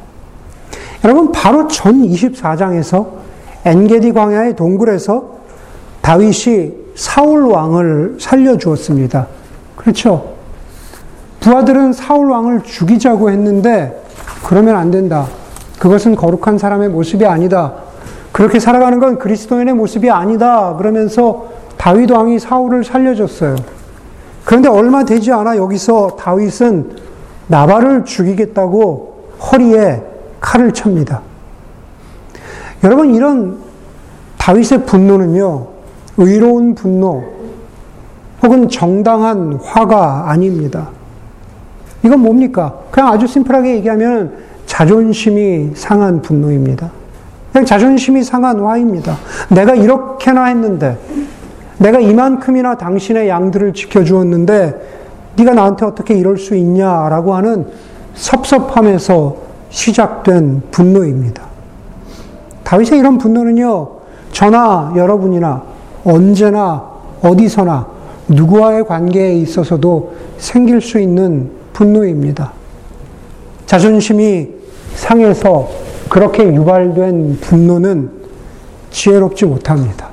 여러분, 1.04 1.32
바로 1.32 1.68
전 1.68 2.02
24장에서 2.02 3.08
엔게디 3.66 4.14
광야의 4.14 4.56
동굴에서 4.56 5.42
다윗이 6.02 6.74
사울 6.96 7.44
왕을 7.44 8.18
살려 8.20 8.58
주었습니다. 8.58 9.28
그렇죠? 9.76 10.41
부하들은 11.42 11.92
사울 11.92 12.30
왕을 12.30 12.64
죽이자고 12.64 13.30
했는데 13.30 14.02
그러면 14.48 14.76
안 14.78 14.92
된다. 14.92 15.28
그것은 15.80 16.16
거룩한 16.16 16.58
사람의 16.58 16.90
모습이 16.90 17.26
아니다. 17.26 17.74
그렇게 18.32 18.60
살아가는 18.60 19.00
건 19.00 19.18
그리스도인의 19.18 19.74
모습이 19.74 20.10
아니다. 20.10 20.76
그러면서 20.78 21.48
다윗 21.78 22.10
왕이 22.12 22.40
사울을 22.40 22.84
살려줬어요. 22.84 23.56
그런데 24.46 24.70
얼마 24.70 25.04
되지 25.04 25.32
않아 25.32 25.58
여기서 25.58 26.16
다윗은 26.20 26.96
나발을 27.48 28.06
죽이겠다고 28.06 29.32
허리에 29.52 30.04
칼을 30.40 30.74
찹니다. 30.74 31.22
여러분 32.84 33.14
이런 33.16 33.58
다윗의 34.38 34.86
분노는요. 34.86 35.68
의로운 36.18 36.76
분노 36.76 37.24
혹은 38.44 38.70
정당한 38.70 39.60
화가 39.64 40.30
아닙니다. 40.30 40.90
이건 42.04 42.22
뭡니까? 42.22 42.74
그냥 42.92 43.10
아주 43.10 43.28
심플하게 43.28 43.76
얘기하면 43.76 44.34
자존심이 44.66 45.72
상한 45.76 46.22
분노입니다. 46.22 46.90
그냥 47.52 47.66
자존심이 47.66 48.24
상한 48.24 48.60
화입니다. 48.60 49.18
내가 49.50 49.76
이렇게나 49.76 50.46
했는데, 50.46 50.98
내가 51.78 52.00
이만큼이나 52.00 52.76
당신의 52.76 53.28
양들을 53.28 53.74
지켜주었는데, 53.74 55.02
네가 55.38 55.54
나한테 55.54 55.86
어떻게 55.86 56.14
이럴 56.14 56.38
수 56.38 56.56
있냐라고 56.56 57.34
하는 57.36 57.68
섭섭함에서 58.14 59.36
시작된 59.70 60.64
분노입니다. 60.72 61.44
다윗의 62.64 63.00
이런 63.00 63.18
분노는요, 63.18 63.90
저나 64.32 64.94
여러분이나 64.96 65.64
언제나 66.04 66.84
어디서나 67.22 67.88
누구와의 68.28 68.86
관계에 68.86 69.34
있어서도 69.36 70.14
생길 70.38 70.82
수 70.82 71.00
있는 71.00 71.61
분노입니다. 71.74 72.54
자존심이 73.66 74.50
상해서 74.96 75.70
그렇게 76.10 76.44
유발된 76.44 77.38
분노는 77.42 78.12
지혜롭지 78.90 79.46
못합니다. 79.46 80.10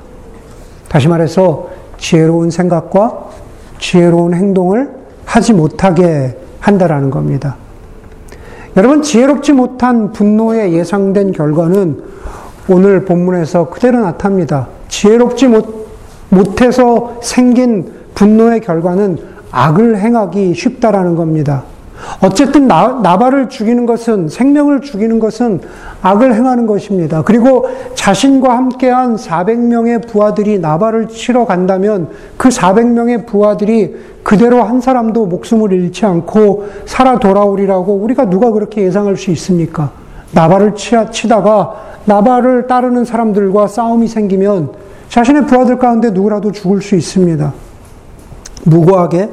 다시 0.87 1.07
말해서 1.07 1.69
지혜로운 1.97 2.49
생각과 2.49 3.29
지혜로운 3.79 4.33
행동을 4.33 4.89
하지 5.25 5.53
못하게 5.53 6.37
한다라는 6.59 7.09
겁니다. 7.09 7.57
여러분, 8.77 9.01
지혜롭지 9.01 9.53
못한 9.53 10.11
분노에 10.11 10.71
예상된 10.71 11.31
결과는 11.31 12.03
오늘 12.69 13.03
본문에서 13.05 13.69
그대로 13.69 13.99
나타납니다. 13.99 14.67
지혜롭지 14.87 15.47
못, 15.47 15.87
못해서 16.29 17.17
생긴 17.21 17.91
분노의 18.15 18.61
결과는 18.61 19.17
악을 19.51 19.97
행하기 19.97 20.53
쉽다라는 20.53 21.15
겁니다. 21.15 21.63
어쨌든 22.21 22.67
나, 22.67 22.99
나발을 23.01 23.49
죽이는 23.49 23.85
것은 23.85 24.29
생명을 24.29 24.81
죽이는 24.81 25.19
것은 25.19 25.61
악을 26.01 26.33
행하는 26.33 26.65
것입니다. 26.65 27.23
그리고 27.23 27.69
자신과 27.95 28.55
함께한 28.55 29.15
400명의 29.15 30.07
부하들이 30.07 30.59
나발을 30.59 31.09
치러 31.09 31.45
간다면 31.45 32.09
그 32.37 32.49
400명의 32.49 33.25
부하들이 33.25 33.95
그대로 34.23 34.63
한 34.63 34.81
사람도 34.81 35.25
목숨을 35.25 35.71
잃지 35.73 36.05
않고 36.05 36.67
살아 36.85 37.19
돌아오리라고 37.19 37.93
우리가 37.93 38.29
누가 38.29 38.51
그렇게 38.51 38.83
예상할 38.83 39.17
수 39.17 39.31
있습니까? 39.31 39.91
나발을 40.31 40.75
치다가 40.75 41.75
나발을 42.05 42.67
따르는 42.67 43.05
사람들과 43.05 43.67
싸움이 43.67 44.07
생기면 44.07 44.69
자신의 45.09 45.47
부하들 45.47 45.79
가운데 45.79 46.11
누구라도 46.11 46.51
죽을 46.51 46.81
수 46.81 46.95
있습니다. 46.95 47.53
무고하게 48.63 49.29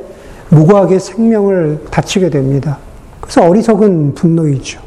무고하게 0.49 0.99
생명을 0.99 1.87
다치게 1.91 2.31
됩니다. 2.31 2.79
그래서 3.21 3.45
어리석은 3.49 4.15
분노이죠. 4.15 4.81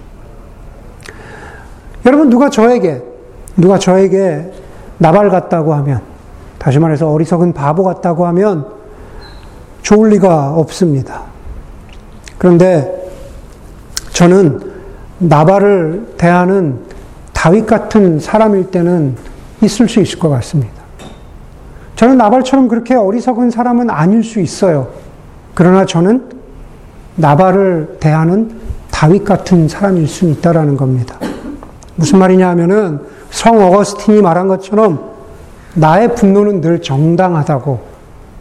여러분, 2.05 2.29
누가 2.29 2.49
저에게, 2.49 3.01
누가 3.57 3.77
저에게 3.77 4.51
나발 4.97 5.29
같다고 5.29 5.73
하면, 5.75 6.01
다시 6.57 6.79
말해서 6.79 7.09
어리석은 7.09 7.53
바보 7.53 7.83
같다고 7.83 8.25
하면 8.27 8.67
좋을 9.81 10.09
리가 10.11 10.55
없습니다. 10.55 11.23
그런데 12.37 13.11
저는 14.13 14.71
나발을 15.19 16.13
대하는 16.17 16.79
다윗 17.33 17.65
같은 17.65 18.19
사람일 18.19 18.71
때는 18.71 19.15
있을 19.61 19.89
수 19.89 19.99
있을 19.99 20.19
것 20.19 20.29
같습니다. 20.29 20.78
저는 21.99 22.17
나발처럼 22.17 22.69
그렇게 22.69 22.95
어리석은 22.95 23.51
사람은 23.51 23.89
아닐 23.89 24.23
수 24.23 24.39
있어요. 24.39 24.87
그러나 25.53 25.85
저는 25.85 26.29
나발을 27.17 27.97
대하는 27.99 28.57
다윗 28.89 29.25
같은 29.25 29.67
사람일 29.67 30.07
수 30.07 30.23
있다라는 30.23 30.77
겁니다. 30.77 31.19
무슨 31.97 32.19
말이냐 32.19 32.47
하면은 32.51 33.01
성 33.31 33.61
어거스틴이 33.61 34.21
말한 34.21 34.47
것처럼 34.47 35.09
나의 35.75 36.15
분노는 36.15 36.61
늘 36.61 36.81
정당하다고 36.81 37.81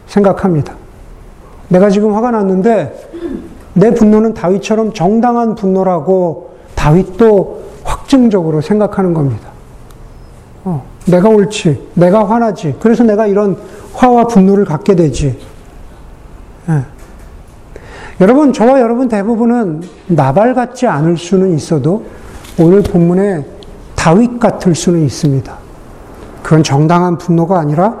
생각합니다. 0.07 0.75
내가 1.67 1.89
지금 1.89 2.13
화가 2.13 2.31
났는데 2.31 3.09
내 3.73 3.93
분노는 3.93 4.35
다윗처럼 4.35 4.93
정당한 4.93 5.55
분노라고 5.55 6.51
다윗도 6.75 7.63
확증적으로 7.83 8.61
생각하는 8.61 9.13
겁니다. 9.13 9.49
어, 11.07 11.11
내가 11.11 11.29
옳지, 11.29 11.89
내가 11.95 12.27
화나지. 12.29 12.75
그래서 12.79 13.03
내가 13.03 13.27
이런 13.27 13.57
화와 13.93 14.25
분노를 14.27 14.65
갖게 14.65 14.95
되지. 14.95 15.37
예. 16.69 16.83
여러분, 18.21 18.51
저와 18.51 18.81
여러분 18.81 19.07
대부분은 19.07 19.81
나발 20.07 20.53
같지 20.53 20.87
않을 20.87 21.17
수는 21.17 21.53
있어도 21.55 22.03
오늘 22.59 22.81
본문에 22.81 23.45
다윗 23.95 24.39
같을 24.39 24.75
수는 24.75 25.03
있습니다. 25.05 25.57
그건 26.43 26.63
정당한 26.63 27.17
분노가 27.17 27.59
아니라 27.59 27.95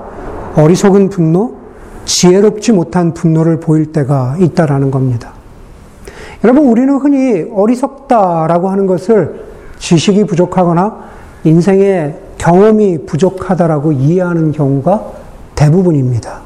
어리석은 0.55 1.09
분노, 1.09 1.57
지혜롭지 2.05 2.73
못한 2.73 3.13
분노를 3.13 3.59
보일 3.59 3.91
때가 3.91 4.35
있다라는 4.39 4.91
겁니다. 4.91 5.31
여러분, 6.43 6.67
우리는 6.67 6.93
흔히 6.97 7.49
어리석다라고 7.53 8.69
하는 8.69 8.87
것을 8.87 9.45
지식이 9.77 10.25
부족하거나 10.25 10.97
인생의 11.43 12.28
경험이 12.39 13.05
부족하다라고 13.05 13.91
이해하는 13.91 14.51
경우가 14.51 15.05
대부분입니다. 15.53 16.39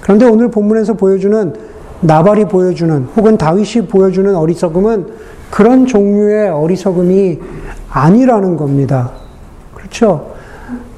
그런데 0.00 0.24
오늘 0.24 0.50
본문에서 0.50 0.94
보여주는 0.94 1.54
나발이 2.00 2.46
보여주는 2.46 3.06
혹은 3.16 3.36
다윗이 3.36 3.86
보여주는 3.86 4.34
어리석음은 4.34 5.06
그런 5.50 5.86
종류의 5.86 6.48
어리석음이 6.48 7.38
아니라는 7.90 8.56
겁니다. 8.56 9.10
그렇죠? 9.74 10.32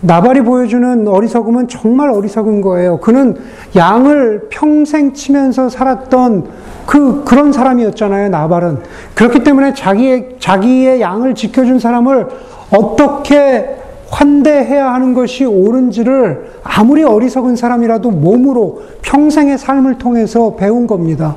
나발이 0.01 0.43
보여주는 0.43 1.07
어리석음은 1.07 1.69
정말 1.69 2.11
어리석은 2.11 2.61
거예요. 2.61 2.99
그는 2.99 3.37
양을 3.75 4.49
평생 4.51 5.13
치면서 5.15 5.69
살았던 5.69 6.47
그, 6.87 7.25
그런 7.25 7.53
사람이었잖아요, 7.53 8.29
나발은. 8.29 8.79
그렇기 9.15 9.45
때문에 9.45 9.75
자기의, 9.75 10.37
자기의 10.39 11.01
양을 11.01 11.35
지켜준 11.35 11.79
사람을 11.79 12.29
어떻게 12.71 13.82
환대해야 14.12 14.92
하는 14.92 15.14
것이 15.14 15.44
옳은지를 15.44 16.51
아무리 16.62 17.03
어리석은 17.03 17.57
사람이라도 17.57 18.11
몸으로 18.11 18.83
평생의 19.01 19.59
삶을 19.59 19.98
통해서 19.98 20.55
배운 20.55 20.87
겁니다. 20.87 21.37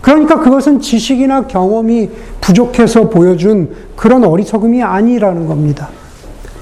그러니까 0.00 0.40
그것은 0.40 0.80
지식이나 0.80 1.46
경험이 1.46 2.10
부족해서 2.40 3.08
보여준 3.08 3.70
그런 3.96 4.24
어리석음이 4.24 4.82
아니라는 4.82 5.46
겁니다. 5.46 5.88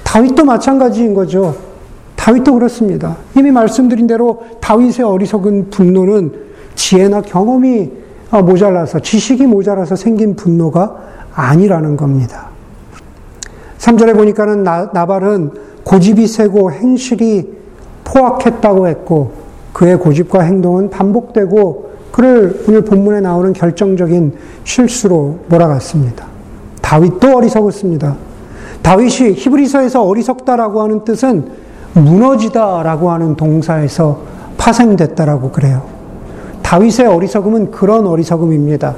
다윗도 0.03 0.45
마찬가지인 0.45 1.13
거죠. 1.13 1.55
다윗도 2.15 2.53
그렇습니다. 2.53 3.17
이미 3.35 3.51
말씀드린 3.51 4.07
대로 4.07 4.43
다윗의 4.61 5.05
어리석은 5.05 5.69
분노는 5.69 6.33
지혜나 6.75 7.21
경험이 7.21 7.91
모자라서, 8.31 8.99
지식이 8.99 9.47
모자라서 9.47 9.95
생긴 9.95 10.35
분노가 10.35 10.95
아니라는 11.33 11.97
겁니다. 11.97 12.46
3절에 13.87 14.15
보니까는 14.15 14.63
나, 14.63 14.89
나발은 14.93 15.51
고집이 15.85 16.27
세고 16.27 16.71
행실이 16.71 17.57
포악했다고 18.03 18.87
했고 18.87 19.31
그의 19.71 19.97
고집과 19.97 20.41
행동은 20.41 20.89
반복되고 20.89 21.87
그를 22.11 22.63
오늘 22.67 22.83
본문에 22.83 23.21
나오는 23.21 23.53
결정적인 23.53 24.33
실수로 24.65 25.39
몰아갔습니다. 25.47 26.25
다윗도 26.81 27.37
어리석었습니다. 27.37 28.15
다윗이 28.81 29.33
히브리서에서 29.33 30.03
어리석다라고 30.03 30.81
하는 30.81 31.05
뜻은 31.05 31.45
무너지다라고 31.93 33.11
하는 33.11 33.35
동사에서 33.35 34.21
파생됐다라고 34.57 35.51
그래요. 35.51 35.96
다윗의 36.67 37.07
어리석음은 37.07 37.71
그런 37.71 38.05
어리석음입니다. 38.05 38.93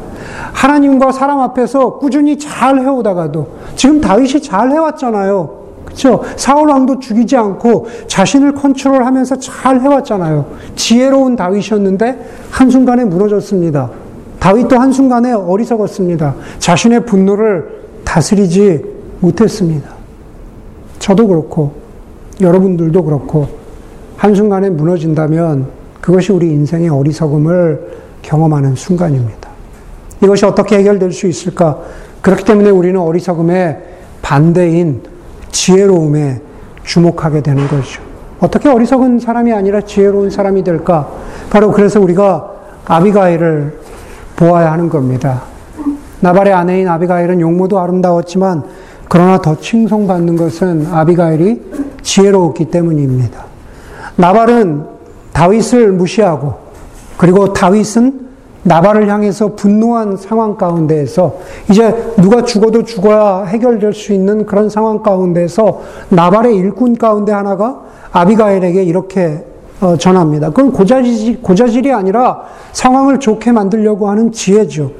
하나님과 0.53 1.12
사람 1.12 1.39
앞에서 1.39 1.99
꾸준히 1.99 2.39
잘 2.39 2.79
해오다가도 2.79 3.47
지금 3.75 4.01
다윗이 4.01 4.41
잘 4.41 4.71
해왔잖아요. 4.71 5.60
그렇죠? 5.86 6.23
사울 6.36 6.69
왕도 6.69 6.97
죽이지 6.97 7.38
않고 7.38 7.86
자신을 8.08 8.55
컨트롤하면서 8.55 9.38
잘 9.38 9.82
해왔잖아요. 9.82 10.47
지혜로운 10.75 11.36
다윗이었는데 11.36 12.29
한순간에 12.49 13.05
무너졌습니다. 13.05 13.91
다윗도 14.39 14.75
한순간에 14.79 15.34
어리석었습니다. 15.34 16.34
자신의 16.58 17.05
분노를 17.05 17.82
다스리지 18.03 18.84
못했습니다. 19.19 19.91
저도 20.97 21.27
그렇고 21.27 21.73
여러분들도 22.41 23.03
그렇고 23.03 23.47
한순간에 24.17 24.71
무너진다면 24.71 25.78
그것이 26.09 26.31
우리 26.31 26.47
인생의 26.47 26.89
어리석음을 26.89 27.87
경험하는 28.23 28.73
순간입니다. 28.73 29.47
이것이 30.23 30.43
어떻게 30.43 30.79
해결될 30.79 31.11
수 31.11 31.27
있을까? 31.27 31.77
그렇기 32.23 32.45
때문에 32.45 32.71
우리는 32.71 32.99
어리석음의 32.99 33.77
반대인 34.23 35.03
지혜로움에 35.51 36.41
주목하게 36.83 37.41
되는 37.41 37.67
것이죠. 37.67 38.01
어떻게 38.39 38.69
어리석은 38.69 39.19
사람이 39.19 39.53
아니라 39.53 39.81
지혜로운 39.81 40.31
사람이 40.31 40.63
될까? 40.63 41.11
바로 41.51 41.71
그래서 41.71 41.99
우리가 41.99 42.53
아비가일을 42.85 43.79
보아야 44.35 44.71
하는 44.71 44.89
겁니다. 44.89 45.43
나발의 46.21 46.53
아내인 46.53 46.87
아비가일은 46.87 47.39
용모도 47.39 47.79
아름다웠지만 47.79 48.63
그러나 49.07 49.39
더 49.39 49.55
칭송받는 49.55 50.37
것은 50.37 50.87
아비가일이 50.91 51.61
지혜로웠기 52.01 52.65
때문입니다. 52.65 53.45
나발은 54.15 54.98
다윗을 55.39 55.93
무시하고 55.93 56.56
그리고 57.15 57.54
다윗은 57.54 58.28
나발을 58.63 59.08
향해서 59.10 59.56
분노한 59.56 60.17
상황 60.17 60.58
가운데에서 60.58 61.38
이제 61.69 61.95
누가 62.17 62.43
죽어도 62.43 62.84
죽어야 62.84 63.45
해결될 63.45 63.93
수 63.93 64.12
있는 64.12 64.45
그런 64.45 64.69
상황 64.69 65.02
가운데에서 65.02 65.80
나발의 66.10 66.58
일꾼 66.58 66.97
가운데 66.97 67.32
하나가 67.32 67.80
아비가엘에게 68.12 68.84
이렇게 68.84 69.45
어, 69.80 69.95
전합니다. 69.95 70.49
그건 70.49 70.73
고자질, 70.73 71.41
고자질이 71.41 71.93
아니라 71.93 72.41
상황을 72.73 73.21
좋게 73.21 73.54
만들려고 73.54 74.10
하는 74.10 74.34
지혜죠. 74.34 74.91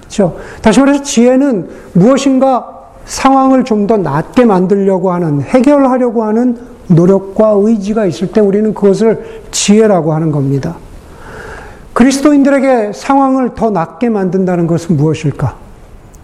그렇죠? 0.00 0.36
다시 0.60 0.80
말해서 0.80 1.02
지혜는 1.02 1.68
무엇인가 1.94 2.68
상황을 3.06 3.64
좀 3.64 3.86
더 3.86 3.96
낫게 3.96 4.44
만들려고 4.44 5.10
하는, 5.10 5.40
해결하려고 5.40 6.22
하는 6.24 6.75
노력과 6.88 7.54
의지가 7.56 8.06
있을 8.06 8.28
때 8.28 8.40
우리는 8.40 8.72
그것을 8.74 9.42
지혜라고 9.50 10.12
하는 10.12 10.30
겁니다. 10.30 10.76
그리스도인들에게 11.92 12.92
상황을 12.92 13.54
더 13.54 13.70
낫게 13.70 14.10
만든다는 14.10 14.66
것은 14.66 14.96
무엇일까? 14.96 15.56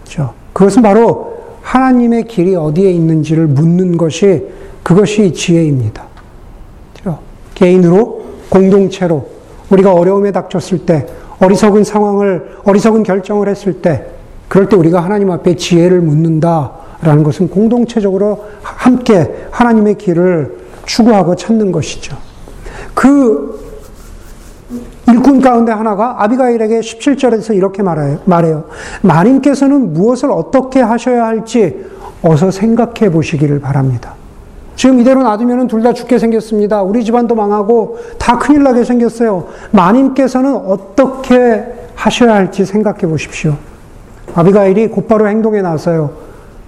그렇죠? 0.03 0.33
그것은 0.53 0.83
바로 0.83 1.33
하나님의 1.63 2.25
길이 2.27 2.55
어디에 2.55 2.91
있는지를 2.91 3.47
묻는 3.47 3.97
것이 3.97 4.45
그것이 4.83 5.33
지혜입니다. 5.33 6.03
그렇죠? 6.93 7.19
개인으로, 7.55 8.23
공동체로, 8.49 9.27
우리가 9.69 9.93
어려움에 9.93 10.31
닥쳤을 10.31 10.85
때, 10.85 11.07
어리석은 11.39 11.83
상황을, 11.83 12.57
어리석은 12.65 13.03
결정을 13.03 13.49
했을 13.49 13.81
때, 13.81 14.05
그럴 14.47 14.69
때 14.69 14.75
우리가 14.75 14.99
하나님 14.99 15.31
앞에 15.31 15.55
지혜를 15.55 16.01
묻는다라는 16.01 17.23
것은 17.23 17.49
공동체적으로 17.49 18.45
함께 18.83 19.47
하나님의 19.51 19.95
길을 19.95 20.57
추구하고 20.85 21.35
찾는 21.35 21.71
것이죠. 21.71 22.17
그 22.93 23.63
일꾼 25.07 25.39
가운데 25.41 25.71
하나가 25.71 26.21
아비가일에게 26.21 26.81
17절에서 26.81 27.55
이렇게 27.55 27.81
말해요. 27.81 28.19
말해요. 28.25 28.65
마님께서는 29.01 29.93
무엇을 29.93 30.31
어떻게 30.31 30.81
하셔야 30.81 31.25
할지 31.25 31.85
어서 32.21 32.51
생각해 32.51 33.09
보시기를 33.11 33.61
바랍니다. 33.61 34.15
지금 34.75 34.99
이대로 34.99 35.23
놔두면 35.23 35.67
둘 35.67 35.81
다 35.83 35.93
죽게 35.93 36.19
생겼습니다. 36.19 36.81
우리 36.81 37.05
집안도 37.05 37.35
망하고 37.35 37.99
다 38.17 38.37
큰일 38.37 38.63
나게 38.63 38.83
생겼어요. 38.83 39.47
마님께서는 39.71 40.55
어떻게 40.55 41.63
하셔야 41.95 42.33
할지 42.33 42.65
생각해 42.65 43.01
보십시오. 43.07 43.55
아비가일이 44.35 44.87
곧바로 44.87 45.27
행동에 45.29 45.61
나서요. 45.61 46.11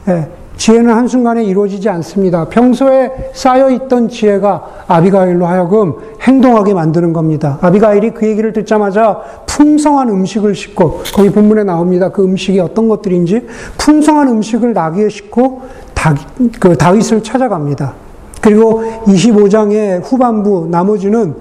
예, 0.07 0.29
지혜는 0.57 0.93
한순간에 0.93 1.43
이루어지지 1.43 1.89
않습니다. 1.89 2.45
평소에 2.45 3.31
쌓여있던 3.33 4.09
지혜가 4.09 4.85
아비가일로 4.87 5.45
하여금 5.45 5.95
행동하게 6.21 6.73
만드는 6.73 7.13
겁니다. 7.13 7.57
아비가일이 7.61 8.11
그 8.11 8.27
얘기를 8.27 8.53
듣자마자 8.53 9.21
풍성한 9.45 10.09
음식을 10.09 10.55
싣고, 10.55 11.01
거기 11.13 11.29
본문에 11.29 11.63
나옵니다. 11.63 12.09
그 12.09 12.23
음식이 12.23 12.59
어떤 12.59 12.87
것들인지, 12.87 13.47
풍성한 13.77 14.27
음식을 14.29 14.73
나귀에 14.73 15.09
싣고 15.09 15.61
다, 15.93 16.15
그 16.59 16.77
다윗을 16.77 17.23
찾아갑니다. 17.23 17.93
그리고 18.41 18.83
25장의 19.05 20.03
후반부 20.03 20.67
나머지는 20.69 21.35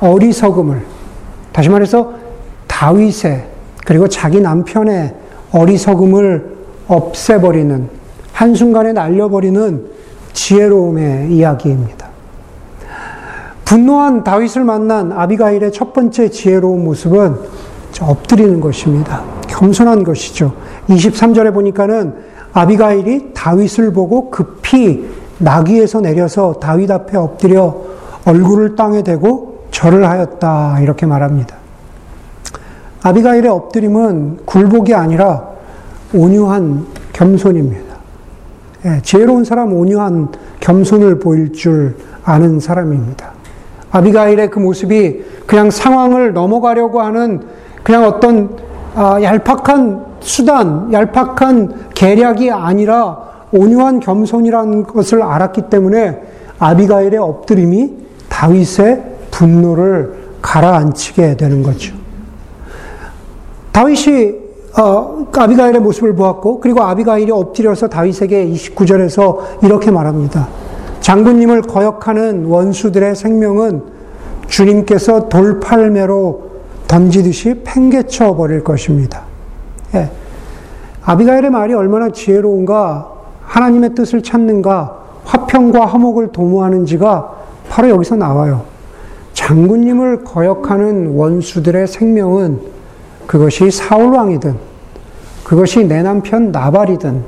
어리석음을, 0.00 0.82
다시 1.52 1.68
말해서 1.68 2.12
다윗의, 2.66 3.46
그리고 3.84 4.08
자기 4.08 4.40
남편의 4.40 5.14
어리석음을 5.52 6.52
없애버리는 6.88 8.01
한순간에 8.32 8.92
날려버리는 8.92 9.86
지혜로움의 10.32 11.32
이야기입니다. 11.32 12.08
분노한 13.64 14.24
다윗을 14.24 14.64
만난 14.64 15.12
아비가일의 15.12 15.72
첫 15.72 15.92
번째 15.92 16.28
지혜로운 16.28 16.84
모습은 16.84 17.36
엎드리는 18.00 18.60
것입니다. 18.60 19.22
겸손한 19.48 20.02
것이죠. 20.02 20.52
23절에 20.88 21.54
보니까는 21.54 22.14
아비가일이 22.52 23.32
다윗을 23.32 23.92
보고 23.92 24.30
급히 24.30 25.08
나귀에서 25.38 26.00
내려서 26.00 26.54
다윗 26.54 26.90
앞에 26.90 27.16
엎드려 27.16 27.74
얼굴을 28.24 28.76
땅에 28.76 29.02
대고 29.02 29.66
절을 29.70 30.08
하였다. 30.08 30.80
이렇게 30.80 31.06
말합니다. 31.06 31.56
아비가일의 33.02 33.50
엎드림은 33.50 34.40
굴복이 34.44 34.94
아니라 34.94 35.48
온유한 36.12 36.86
겸손입니다. 37.12 37.91
예, 38.84 39.00
지혜로운 39.02 39.44
사람 39.44 39.72
온유한 39.72 40.28
겸손을 40.60 41.20
보일 41.20 41.52
줄 41.52 41.96
아는 42.24 42.58
사람입니다. 42.58 43.32
아비가일의 43.92 44.50
그 44.50 44.58
모습이 44.58 45.22
그냥 45.46 45.70
상황을 45.70 46.32
넘어가려고 46.32 47.00
하는 47.00 47.42
그냥 47.82 48.04
어떤 48.04 48.56
아, 48.94 49.20
얄팍한 49.22 50.04
수단, 50.20 50.92
얄팍한 50.92 51.90
계략이 51.94 52.50
아니라 52.50 53.18
온유한 53.52 54.00
겸손이라는 54.00 54.84
것을 54.84 55.22
알았기 55.22 55.62
때문에 55.70 56.20
아비가일의 56.58 57.18
엎드림이 57.18 57.92
다윗의 58.28 59.02
분노를 59.30 60.14
가라앉히게 60.42 61.36
되는 61.36 61.62
거죠. 61.62 61.94
다윗이 63.72 64.41
어, 64.78 65.26
아비가일의 65.32 65.80
모습을 65.80 66.14
보았고, 66.14 66.60
그리고 66.60 66.82
아비가일이 66.82 67.30
엎드려서 67.30 67.88
다윗에게 67.88 68.48
29절에서 68.48 69.62
이렇게 69.62 69.90
말합니다. 69.90 70.48
장군님을 71.00 71.62
거역하는 71.62 72.46
원수들의 72.46 73.14
생명은 73.16 73.82
주님께서 74.46 75.28
돌팔매로 75.28 76.52
던지듯이 76.86 77.62
팽개쳐 77.64 78.36
버릴 78.36 78.62
것입니다. 78.62 79.22
예. 79.94 80.10
아비가일의 81.04 81.50
말이 81.50 81.74
얼마나 81.74 82.10
지혜로운가, 82.10 83.10
하나님의 83.42 83.94
뜻을 83.94 84.22
찾는가, 84.22 84.98
화평과 85.24 85.86
화목을 85.86 86.32
도모하는지가 86.32 87.32
바로 87.68 87.88
여기서 87.88 88.16
나와요. 88.16 88.62
장군님을 89.32 90.24
거역하는 90.24 91.16
원수들의 91.16 91.86
생명은 91.86 92.60
그것이 93.26 93.70
사울왕이든, 93.70 94.56
그것이 95.44 95.84
내 95.84 96.02
남편 96.02 96.52
나발이든, 96.52 97.22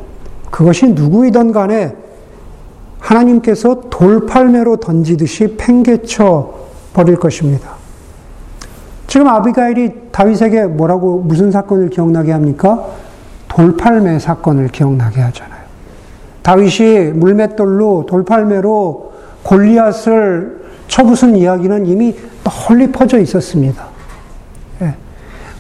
그것이 0.51 0.89
누구이든 0.89 1.53
간에 1.53 1.95
하나님께서 2.99 3.83
돌팔매로 3.91 4.77
던지듯이 4.77 5.57
팽개쳐 5.57 6.55
버릴 6.95 7.17
것입니다. 7.17 7.71
지금 9.07 9.29
아비가일이 9.29 9.93
다윗에게 10.11 10.65
뭐라고 10.67 11.19
무슨 11.19 11.51
사건을 11.51 11.91
기억나게 11.91 12.33
합니까? 12.33 12.87
돌팔매 13.49 14.19
사건을 14.19 14.69
기억나게 14.69 15.21
하잖아요. 15.21 15.63
다윗이 16.43 17.13
물맷돌로 17.13 18.07
돌팔매로 18.09 19.13
골리앗을 19.45 20.65
쳐부순 20.89 21.37
이야기는 21.37 21.87
이미 21.87 22.17
널리 22.43 22.91
퍼져 22.91 23.19
있었습니다. 23.19 23.94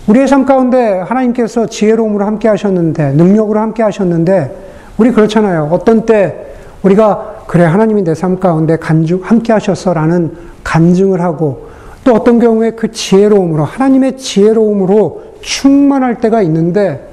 우리의 0.06 0.28
삶 0.28 0.44
가운데 0.44 0.98
하나님께서 1.00 1.66
지혜로움으로 1.66 2.26
함께 2.26 2.48
하셨는데, 2.48 3.12
능력으로 3.12 3.60
함께 3.60 3.82
하셨는데, 3.82 4.54
우리 4.98 5.12
그렇잖아요. 5.12 5.68
어떤 5.72 6.04
때 6.04 6.54
우리가, 6.82 7.44
그래, 7.46 7.64
하나님이 7.64 8.02
내 8.02 8.14
삶 8.14 8.38
가운데 8.38 8.76
간증, 8.76 9.20
함께 9.22 9.52
하셨어 9.52 9.94
라는 9.94 10.32
간증을 10.62 11.20
하고, 11.20 11.68
또 12.04 12.12
어떤 12.14 12.38
경우에 12.38 12.72
그 12.72 12.90
지혜로움으로, 12.90 13.64
하나님의 13.64 14.18
지혜로움으로 14.18 15.22
충만할 15.40 16.20
때가 16.20 16.42
있는데, 16.42 17.08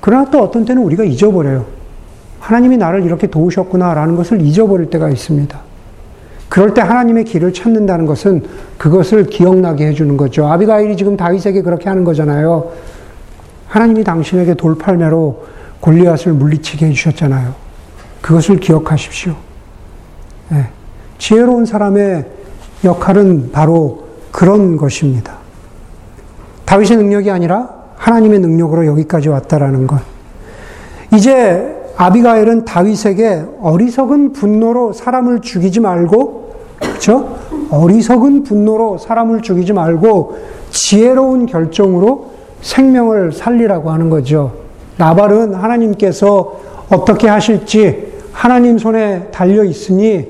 그러나 0.00 0.30
또 0.30 0.40
어떤 0.40 0.64
때는 0.64 0.82
우리가 0.82 1.04
잊어버려요. 1.04 1.64
하나님이 2.38 2.76
나를 2.76 3.04
이렇게 3.04 3.26
도우셨구나라는 3.26 4.16
것을 4.16 4.40
잊어버릴 4.40 4.88
때가 4.88 5.10
있습니다. 5.10 5.69
그럴 6.50 6.74
때 6.74 6.80
하나님의 6.80 7.24
길을 7.24 7.52
찾는다는 7.54 8.06
것은 8.06 8.44
그것을 8.76 9.26
기억나게 9.26 9.86
해주는 9.86 10.16
거죠. 10.16 10.46
아비가일이 10.48 10.96
지금 10.96 11.16
다윗에게 11.16 11.62
그렇게 11.62 11.88
하는 11.88 12.02
거잖아요. 12.02 12.72
하나님이 13.68 14.02
당신에게 14.02 14.54
돌팔매로 14.54 15.44
골리앗을 15.78 16.32
물리치게 16.32 16.86
해주셨잖아요. 16.86 17.54
그것을 18.20 18.58
기억하십시오. 18.58 19.36
네. 20.48 20.66
지혜로운 21.18 21.66
사람의 21.66 22.26
역할은 22.84 23.52
바로 23.52 24.08
그런 24.32 24.76
것입니다. 24.76 25.34
다윗의 26.64 26.96
능력이 26.96 27.30
아니라 27.30 27.68
하나님의 27.94 28.40
능력으로 28.40 28.86
여기까지 28.86 29.28
왔다라는 29.28 29.86
것. 29.86 30.00
이제 31.14 31.79
아비가엘은 32.00 32.64
다윗에게 32.64 33.44
어리석은 33.60 34.32
분노로 34.32 34.94
사람을 34.94 35.40
죽이지 35.42 35.80
말고, 35.80 36.54
그렇죠? 36.80 37.36
어리석은 37.70 38.44
분노로 38.44 38.96
사람을 38.96 39.42
죽이지 39.42 39.74
말고 39.74 40.38
지혜로운 40.70 41.44
결정으로 41.44 42.30
생명을 42.62 43.32
살리라고 43.32 43.90
하는 43.90 44.08
거죠. 44.08 44.52
나발은 44.96 45.54
하나님께서 45.54 46.60
어떻게 46.90 47.28
하실지 47.28 48.10
하나님 48.32 48.78
손에 48.78 49.28
달려 49.30 49.62
있으니 49.62 50.26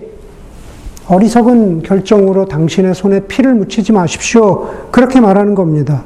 어리석은 1.06 1.84
결정으로 1.84 2.46
당신의 2.46 2.96
손에 2.96 3.20
피를 3.28 3.54
묻히지 3.54 3.92
마십시오. 3.92 4.88
그렇게 4.90 5.20
말하는 5.20 5.54
겁니다. 5.54 6.02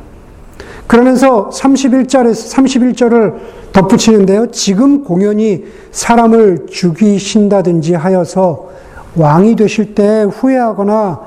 그러면서 0.86 1.48
31절에서 1.50 2.54
31절을 2.54 3.34
덧붙이는데요. 3.72 4.50
지금 4.50 5.02
공연히 5.02 5.64
사람을 5.90 6.66
죽이신다든지 6.70 7.94
하여서 7.94 8.68
왕이 9.16 9.56
되실 9.56 9.94
때 9.94 10.22
후회하거나 10.22 11.20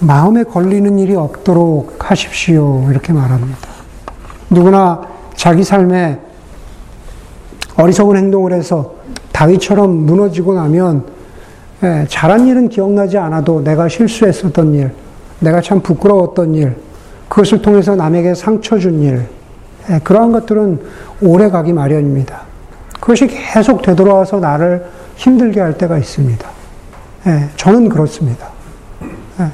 마음에 0.00 0.44
걸리는 0.44 0.98
일이 0.98 1.14
없도록 1.14 1.96
하십시오. 1.98 2.86
이렇게 2.90 3.12
말합니다. 3.12 3.58
누구나 4.50 5.02
자기 5.34 5.64
삶에 5.64 6.20
어리석은 7.76 8.16
행동을 8.16 8.52
해서 8.52 8.94
다윗처럼 9.32 9.90
무너지고 9.90 10.54
나면 10.54 11.04
예, 11.82 12.06
잘한 12.08 12.46
일은 12.46 12.70
기억나지 12.70 13.18
않아도 13.18 13.62
내가 13.62 13.86
실수했었던 13.88 14.74
일, 14.74 14.92
내가 15.40 15.60
참 15.60 15.80
부끄러웠던 15.80 16.54
일, 16.54 16.74
그것을 17.28 17.62
통해서 17.62 17.96
남에게 17.96 18.34
상처 18.34 18.78
준 18.78 19.02
일, 19.02 19.26
예, 19.90 20.00
그러한 20.02 20.32
것들은 20.32 20.80
오래 21.22 21.48
가기 21.48 21.72
마련입니다. 21.72 22.42
그것이 23.00 23.26
계속 23.26 23.82
되돌아와서 23.82 24.40
나를 24.40 24.86
힘들게 25.16 25.60
할 25.60 25.76
때가 25.76 25.98
있습니다. 25.98 26.48
예, 27.26 27.48
저는 27.56 27.88
그렇습니다. 27.88 28.48
예, 29.40 29.46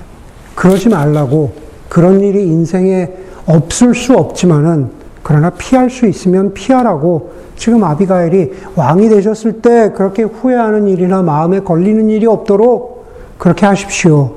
그러지 0.55 0.89
말라고 0.89 1.55
그런 1.89 2.21
일이 2.21 2.47
인생에 2.47 3.11
없을 3.47 3.95
수 3.95 4.15
없지만은 4.15 4.91
그러나 5.23 5.51
피할 5.51 5.91
수 5.91 6.07
있으면 6.07 6.53
피하라고 6.53 7.33
지금 7.57 7.85
아비가엘이 7.85 8.53
왕이 8.75 9.09
되셨을 9.09 9.61
때 9.61 9.93
그렇게 9.93 10.23
후회하는 10.23 10.89
일이나 10.89 11.23
마음에 11.23 11.61
걸리는 11.61 12.09
일이 12.09 12.27
없도록 12.27 13.07
그렇게 13.39 13.67
하십시오. 13.67 14.35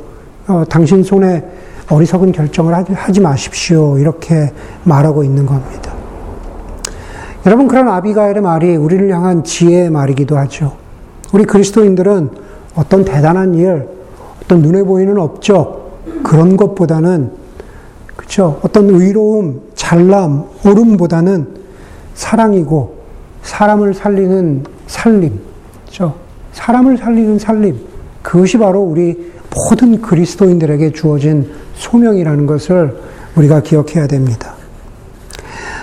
어, 0.47 0.63
당신 0.69 1.03
손에 1.03 1.43
어리석은 1.89 2.31
결정을 2.31 2.73
하지 2.73 3.21
마십시오. 3.21 3.97
이렇게 3.97 4.51
말하고 4.83 5.23
있는 5.23 5.45
겁니다. 5.45 5.93
여러분, 7.45 7.67
그런 7.67 7.87
아비가엘의 7.87 8.41
말이 8.41 8.75
우리를 8.75 9.13
향한 9.13 9.43
지혜의 9.43 9.91
말이기도 9.91 10.37
하죠. 10.37 10.73
우리 11.31 11.45
그리스도인들은 11.45 12.29
어떤 12.75 13.05
대단한 13.05 13.53
일, 13.53 13.87
어떤 14.43 14.61
눈에 14.61 14.83
보이는 14.83 15.17
업적, 15.19 16.01
그런 16.23 16.57
것보다는, 16.57 17.31
그쵸. 18.15 18.59
어떤 18.63 18.89
의로움, 18.89 19.61
잘남, 19.75 20.45
옳음보다는 20.65 21.47
사랑이고, 22.15 22.95
사람을 23.43 23.93
살리는 23.93 24.63
살림, 24.87 25.39
그죠. 25.85 26.15
사람을 26.53 26.97
살리는 26.97 27.37
살림. 27.37 27.79
그것이 28.23 28.57
바로 28.57 28.81
우리 28.81 29.31
모든 29.53 30.01
그리스도인들에게 30.01 30.93
주어진 30.93 31.51
소명이라는 31.75 32.45
것을 32.45 32.97
우리가 33.35 33.61
기억해야 33.61 34.07
됩니다. 34.07 34.53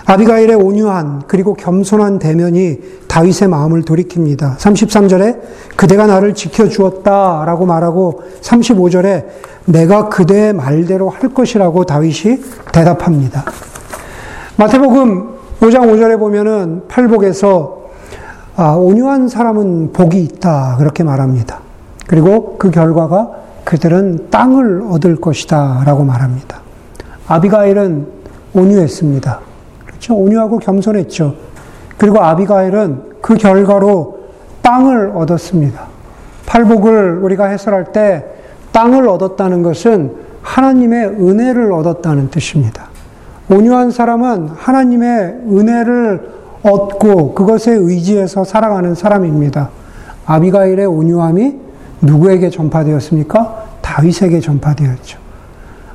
아비가일의 0.04 0.56
온유한 0.56 1.22
그리고 1.28 1.54
겸손한 1.54 2.18
대면이 2.18 2.80
다윗의 3.06 3.48
마음을 3.48 3.82
돌이킵니다. 3.82 4.56
33절에 4.56 5.40
그대가 5.76 6.06
나를 6.06 6.34
지켜주었다 6.34 7.44
라고 7.46 7.66
말하고 7.66 8.22
35절에 8.40 9.26
내가 9.66 10.08
그대의 10.08 10.54
말대로 10.54 11.08
할 11.08 11.32
것이라고 11.32 11.84
다윗이 11.84 12.42
대답합니다. 12.72 13.44
마태복음 14.56 15.28
5장 15.60 15.92
5절에 15.92 16.18
보면은 16.18 16.82
팔복에서 16.88 17.82
아, 18.56 18.72
온유한 18.72 19.28
사람은 19.28 19.92
복이 19.92 20.20
있다 20.22 20.76
그렇게 20.78 21.04
말합니다. 21.04 21.60
그리고 22.06 22.56
그 22.58 22.70
결과가 22.70 23.41
그들은 23.64 24.30
땅을 24.30 24.82
얻을 24.90 25.16
것이다 25.16 25.82
라고 25.84 26.04
말합니다. 26.04 26.60
아비가일은 27.28 28.06
온유했습니다. 28.54 29.40
그렇죠? 29.86 30.16
온유하고 30.16 30.58
겸손했죠. 30.58 31.34
그리고 31.96 32.20
아비가일은 32.20 33.12
그 33.20 33.36
결과로 33.36 34.20
땅을 34.62 35.12
얻었습니다. 35.14 35.86
팔복을 36.46 37.18
우리가 37.22 37.46
해설할 37.46 37.92
때 37.92 38.24
땅을 38.72 39.08
얻었다는 39.08 39.62
것은 39.62 40.16
하나님의 40.42 41.06
은혜를 41.06 41.72
얻었다는 41.72 42.30
뜻입니다. 42.30 42.88
온유한 43.48 43.90
사람은 43.90 44.48
하나님의 44.48 45.42
은혜를 45.48 46.30
얻고 46.62 47.34
그것에 47.34 47.72
의지해서 47.72 48.44
살아가는 48.44 48.94
사람입니다. 48.94 49.70
아비가일의 50.26 50.86
온유함이 50.86 51.61
누구에게 52.02 52.50
전파되었습니까? 52.50 53.64
다윗에게 53.80 54.40
전파되었죠. 54.40 55.18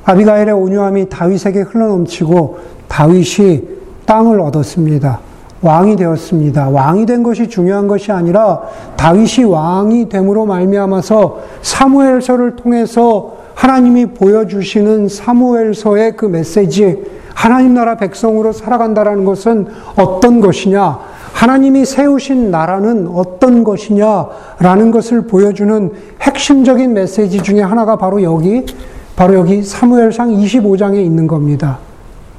아비가일의 0.04 0.54
온유함이 0.54 1.08
다윗에게 1.08 1.60
흘러넘치고 1.60 2.58
다윗이 2.88 3.62
땅을 4.06 4.40
얻었습니다. 4.40 5.20
왕이 5.60 5.96
되었습니다. 5.96 6.70
왕이 6.70 7.04
된 7.06 7.22
것이 7.22 7.48
중요한 7.48 7.88
것이 7.88 8.12
아니라 8.12 8.62
다윗이 8.96 9.44
왕이 9.44 10.08
됨으로 10.08 10.46
말미암아서 10.46 11.40
사무엘서를 11.62 12.56
통해서 12.56 13.36
하나님이 13.54 14.06
보여주시는 14.06 15.08
사무엘서의 15.08 16.16
그 16.16 16.26
메시지, 16.26 17.02
하나님 17.34 17.74
나라 17.74 17.96
백성으로 17.96 18.52
살아간다라는 18.52 19.24
것은 19.24 19.66
어떤 19.96 20.40
것이냐? 20.40 20.98
하나님이 21.38 21.84
세우신 21.84 22.50
나라는 22.50 23.06
어떤 23.14 23.62
것이냐라는 23.62 24.90
것을 24.90 25.28
보여주는 25.28 25.92
핵심적인 26.20 26.94
메시지 26.94 27.40
중에 27.40 27.60
하나가 27.60 27.94
바로 27.94 28.24
여기, 28.24 28.66
바로 29.14 29.34
여기 29.34 29.62
사무엘상 29.62 30.30
25장에 30.30 30.96
있는 30.96 31.28
겁니다. 31.28 31.78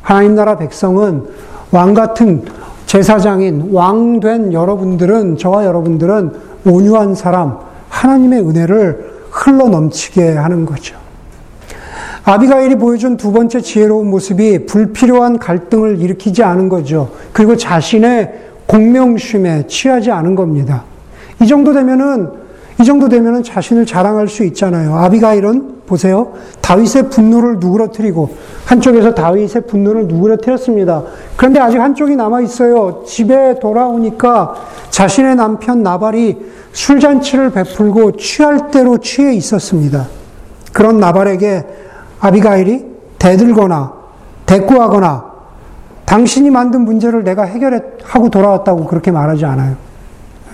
하나님 0.02 0.36
나라 0.36 0.58
백성은 0.58 1.28
왕 1.72 1.94
같은 1.94 2.44
제사장인 2.88 3.70
왕 3.72 4.20
된 4.20 4.52
여러분들은, 4.52 5.38
저와 5.38 5.64
여러분들은 5.64 6.34
온유한 6.66 7.16
사람, 7.16 7.58
하나님의 7.88 8.42
은혜를 8.42 9.12
흘러 9.32 9.70
넘치게 9.70 10.34
하는 10.34 10.66
거죠. 10.66 10.98
아비가일이 12.26 12.76
보여준 12.76 13.16
두 13.16 13.32
번째 13.32 13.62
지혜로운 13.62 14.10
모습이 14.10 14.66
불필요한 14.66 15.40
갈등을 15.40 16.02
일으키지 16.02 16.44
않은 16.44 16.68
거죠. 16.68 17.12
그리고 17.32 17.56
자신의 17.56 18.49
공명심에 18.70 19.66
취하지 19.66 20.12
않은 20.12 20.36
겁니다. 20.36 20.84
이 21.42 21.48
정도 21.48 21.74
되면은 21.74 22.30
이 22.80 22.86
정도 22.86 23.10
되면은 23.10 23.42
자신을 23.44 23.86
자랑할 23.86 24.28
수 24.28 24.44
있잖아요. 24.46 24.96
아비가일은 24.96 25.80
보세요. 25.88 26.34
다윗의 26.62 27.10
분노를 27.10 27.58
누그러뜨리고 27.60 28.30
한쪽에서 28.66 29.16
다윗의 29.16 29.64
분노를 29.68 30.08
누그러뜨렸습니다. 30.08 31.04
그런데 31.36 31.60
아직 31.60 31.80
한쪽이 31.80 32.16
남아 32.16 32.42
있어요. 32.42 33.04
집에 33.08 33.60
돌아오니까 33.60 34.54
자신의 34.92 35.36
남편 35.36 35.82
나발이 35.82 36.38
술잔치를 36.72 37.50
베풀고 37.50 38.18
취할 38.18 38.70
대로 38.70 39.00
취해 39.00 39.34
있었습니다. 39.34 40.08
그런 40.72 41.00
나발에게 41.00 41.66
아비가일이 42.20 42.86
대들거나 43.18 43.94
대꾸하거나 44.46 45.29
당신이 46.10 46.50
만든 46.50 46.86
문제를 46.86 47.24
내가 47.24 47.44
해결하고 47.44 48.30
돌아왔다고 48.30 48.86
그렇게 48.86 49.12
말하지 49.12 49.46
않아요. 49.46 49.76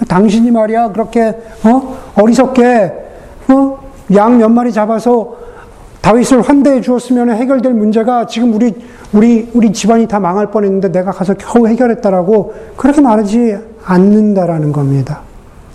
당신이 0.06 0.52
말이야 0.52 0.90
그렇게 0.92 1.30
어? 1.64 1.98
어리석게 2.16 2.94
어? 3.48 3.80
양 4.14 4.38
몇 4.38 4.50
마리 4.50 4.74
잡아서 4.74 5.38
다윗을 6.02 6.42
환대해 6.42 6.82
주었으면 6.82 7.32
해결될 7.32 7.74
문제가 7.74 8.28
지금 8.28 8.54
우리 8.54 8.76
우리 9.14 9.50
우리 9.54 9.72
집안이 9.72 10.08
다 10.10 10.20
망할 10.20 10.52
뻔 10.52 10.66
했는데 10.66 10.92
내가 10.92 11.12
가서 11.12 11.36
겨우 11.36 11.68
해결했다라고 11.68 12.54
그렇게 12.76 13.00
말하지 13.00 13.58
않는다라는 13.86 14.74
겁니다. 14.74 15.22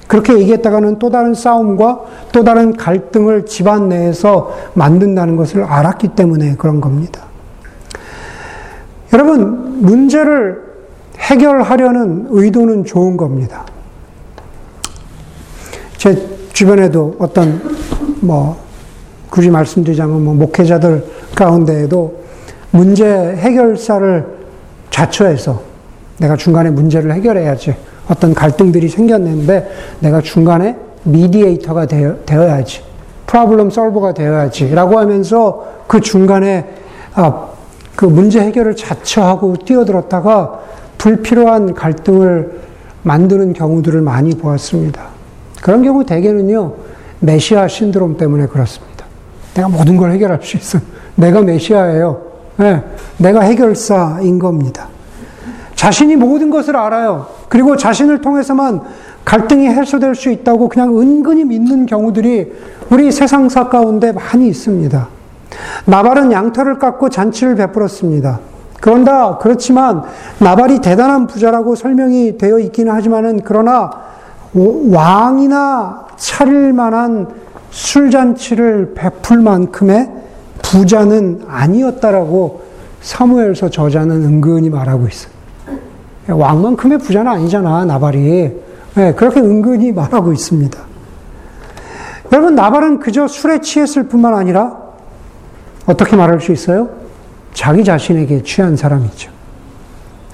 그렇게 0.07 0.35
얘기했다가는 0.39 0.99
또 0.99 1.09
다른 1.09 1.33
싸움과 1.33 2.01
또 2.33 2.45
다른 2.45 2.77
갈등을 2.77 3.47
집안 3.47 3.89
내에서 3.89 4.53
만든다는 4.75 5.37
것을 5.37 5.65
알았기 5.65 6.09
때문에 6.09 6.57
그런 6.57 6.83
겁니다. 6.83 7.30
여러분, 9.13 9.83
문제를 9.83 10.63
해결하려는 11.19 12.29
의도는 12.31 12.85
좋은 12.85 13.17
겁니다. 13.17 13.65
제 15.97 16.29
주변에도 16.53 17.17
어떤, 17.19 17.61
뭐, 18.21 18.57
굳이 19.29 19.51
말씀드리자면 19.51 20.25
뭐, 20.25 20.35
목회자들 20.35 21.05
가운데에도 21.35 22.21
문제 22.71 23.05
해결사를 23.07 24.25
자처해서 24.91 25.61
내가 26.19 26.37
중간에 26.37 26.71
문제를 26.71 27.13
해결해야지. 27.15 27.75
어떤 28.09 28.35
갈등들이 28.35 28.89
생겼는데 28.89 29.71
내가 30.01 30.21
중간에 30.21 30.77
미디에이터가 31.05 31.87
되어, 31.87 32.17
되어야지. 32.27 32.83
프로블럼 33.27 33.71
솔버가 33.71 34.15
되어야지. 34.15 34.75
라고 34.75 34.99
하면서 34.99 35.65
그 35.87 36.01
중간에 36.01 36.69
아, 37.15 37.50
그 38.01 38.07
문제 38.07 38.41
해결을 38.41 38.77
자처하고 38.77 39.57
뛰어들었다가 39.59 40.61
불필요한 40.97 41.75
갈등을 41.75 42.61
만드는 43.03 43.53
경우들을 43.53 44.01
많이 44.01 44.31
보았습니다. 44.31 45.09
그런 45.61 45.83
경우 45.83 46.03
대개는요, 46.07 46.77
메시아 47.19 47.69
신드롬 47.69 48.17
때문에 48.17 48.47
그렇습니다. 48.47 49.05
내가 49.53 49.69
모든 49.69 49.99
걸 49.99 50.13
해결할 50.13 50.41
수 50.43 50.57
있어. 50.57 50.79
내가 51.15 51.43
메시아예요. 51.43 52.23
네, 52.57 52.83
내가 53.19 53.43
해결사인 53.43 54.39
겁니다. 54.39 54.89
자신이 55.75 56.17
모든 56.17 56.49
것을 56.49 56.77
알아요. 56.77 57.27
그리고 57.51 57.77
자신을 57.77 58.23
통해서만 58.23 58.81
갈등이 59.27 59.69
해소될 59.69 60.15
수 60.15 60.31
있다고 60.31 60.71
그냥 60.71 60.99
은근히 60.99 61.45
믿는 61.45 61.85
경우들이 61.85 62.51
우리 62.89 63.13
세상사 63.13 63.69
가운데 63.69 64.11
많이 64.13 64.49
있습니다. 64.49 65.20
나발은 65.87 66.33
양털을 66.33 66.79
깎고 66.79 67.09
잔치를 67.09 67.57
베풀었습니다. 67.57 68.41
그런다 68.81 69.39
그렇지만 69.39 70.03
나발이 70.39 70.81
대단한 70.81 71.27
부자라고 71.27 71.75
설명이 71.75 72.39
되어 72.39 72.59
있기는 72.59 72.93
하지만은 72.93 73.41
그러나 73.45 73.91
왕이나 74.55 76.07
차릴 76.17 76.73
만한 76.73 77.29
술잔치를 77.71 78.95
베풀 78.95 79.41
만큼의 79.41 80.11
부자는 80.63 81.43
아니었다라고 81.49 82.63
사무엘서 83.01 83.71
저자는 83.71 84.25
은근히 84.25 84.71
말하고 84.71 85.07
있어요. 85.09 85.33
왕만큼의 86.29 86.99
부자는 86.99 87.31
아니잖아, 87.31 87.85
나발이. 87.85 88.53
네, 88.95 89.15
그렇게 89.15 89.41
은근히 89.41 89.93
말하고 89.93 90.33
있습니다. 90.33 90.79
여러분, 92.33 92.55
나발은 92.55 93.01
그저 93.01 93.27
술에 93.27 93.61
취했을 93.61 94.05
뿐만 94.05 94.35
아니라 94.35 94.80
어떻게 95.91 96.17
말할 96.17 96.41
수 96.41 96.53
있어요? 96.53 96.89
자기 97.53 97.85
자신에게 97.85 98.43
취한 98.43 98.77
사람이죠. 98.77 99.31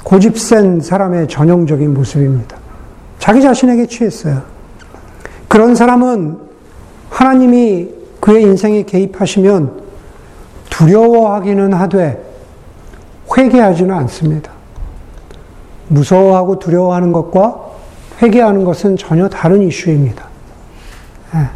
고집 0.04 0.38
센 0.38 0.80
사람의 0.80 1.28
전형적인 1.28 1.92
모습입니다. 1.94 2.56
자기 3.18 3.42
자신에게 3.42 3.86
취했어요. 3.86 4.42
그런 5.48 5.74
사람은 5.74 6.38
하나님이 7.08 7.88
그의 8.20 8.42
인생에 8.42 8.82
개입하시면 8.82 9.82
두려워하기는 10.70 11.72
하되 11.72 12.22
회개하지는 13.36 13.94
않습니다. 13.94 14.52
무서워하고 15.88 16.58
두려워하는 16.58 17.12
것과 17.12 17.66
회개하는 18.22 18.64
것은 18.64 18.96
전혀 18.96 19.28
다른 19.28 19.62
이슈입니다. 19.62 20.26
네. 21.32 21.48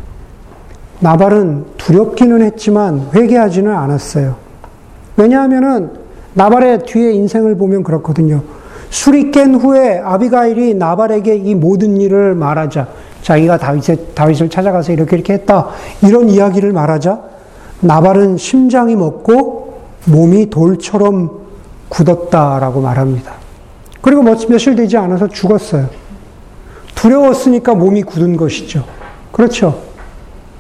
나발은 1.01 1.65
두렵기는 1.79 2.43
했지만 2.43 3.09
회개하지는 3.15 3.75
않았어요. 3.75 4.37
왜냐하면은 5.17 5.91
나발의 6.35 6.81
뒤에 6.87 7.13
인생을 7.13 7.57
보면 7.57 7.83
그렇거든요. 7.83 8.43
술이 8.91 9.31
깬 9.31 9.55
후에 9.55 9.99
아비가일이 9.99 10.75
나발에게 10.75 11.37
이 11.37 11.55
모든 11.55 12.01
일을 12.01 12.35
말하자. 12.35 12.89
자기가 13.23 13.59
다윗의, 13.59 14.09
다윗을 14.15 14.51
찾아가서 14.51 14.93
이렇게 14.93 15.17
이렇게 15.17 15.35
했다. 15.35 15.69
이런 16.03 16.29
이야기를 16.29 16.73
말하자. 16.73 17.21
나발은 17.81 18.37
심장이 18.37 18.97
먹고 18.97 19.81
몸이 20.07 20.51
돌처럼 20.51 21.31
굳었다라고 21.89 22.81
말합니다. 22.81 23.33
그리고 24.01 24.23
며칠 24.23 24.77
되지 24.77 24.97
않아서 24.97 25.29
죽었어요. 25.29 25.89
두려웠으니까 26.95 27.75
몸이 27.75 28.03
굳은 28.03 28.37
것이죠. 28.37 28.85
그렇죠. 29.33 29.90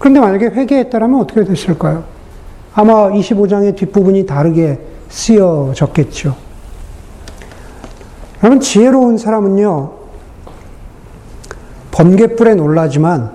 그런데 0.00 0.18
만약에 0.18 0.46
회개했다면 0.46 1.20
어떻게 1.20 1.44
됐을까요? 1.44 2.04
아마 2.72 3.10
25장의 3.10 3.76
뒷부분이 3.76 4.24
다르게 4.24 4.80
쓰여졌겠죠. 5.10 6.34
여러분, 8.42 8.60
지혜로운 8.60 9.18
사람은요, 9.18 9.92
번개불에 11.90 12.54
놀라지만 12.54 13.32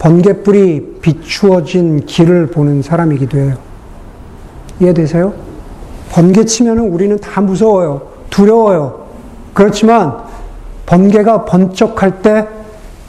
번개불이 0.00 0.98
비추어진 1.00 2.04
길을 2.04 2.48
보는 2.48 2.82
사람이기도 2.82 3.38
해요. 3.38 3.56
이해되세요? 4.80 5.32
번개 6.10 6.44
치면 6.44 6.78
우리는 6.78 7.16
다 7.20 7.40
무서워요. 7.40 8.08
두려워요. 8.28 9.06
그렇지만 9.54 10.18
번개가 10.86 11.44
번쩍할 11.44 12.22
때 12.22 12.48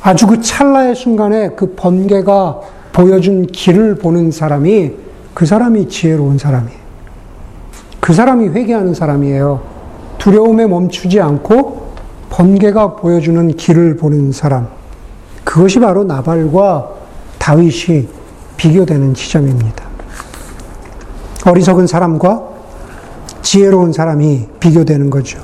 아주 0.04 0.28
그 0.28 0.42
찰나의 0.42 0.96
순간에 0.96 1.50
그 1.56 1.74
번개가 1.74 2.62
보여준 2.94 3.48
길을 3.48 3.96
보는 3.96 4.32
사람이 4.32 4.94
그 5.34 5.46
사람이 5.46 5.90
지혜로운 5.90 6.38
사람이에요. 6.38 6.80
그 8.00 8.14
사람이 8.14 8.50
회개하는 8.50 8.94
사람이에요. 8.94 9.62
두려움에 10.20 10.68
멈추지 10.68 11.20
않고 11.20 11.94
번개가 12.30 12.96
보여주는 12.96 13.48
길을 13.56 13.98
보는 13.98 14.32
사람. 14.32 14.68
그것이 15.44 15.80
바로 15.80 16.04
나발과 16.04 16.90
다윗이 17.40 18.08
비교되는 18.58 19.14
지점입니다. 19.14 19.84
어리석은 21.46 21.88
사람과 21.88 22.44
지혜로운 23.42 23.92
사람이 23.92 24.48
비교되는 24.60 25.10
거죠. 25.10 25.40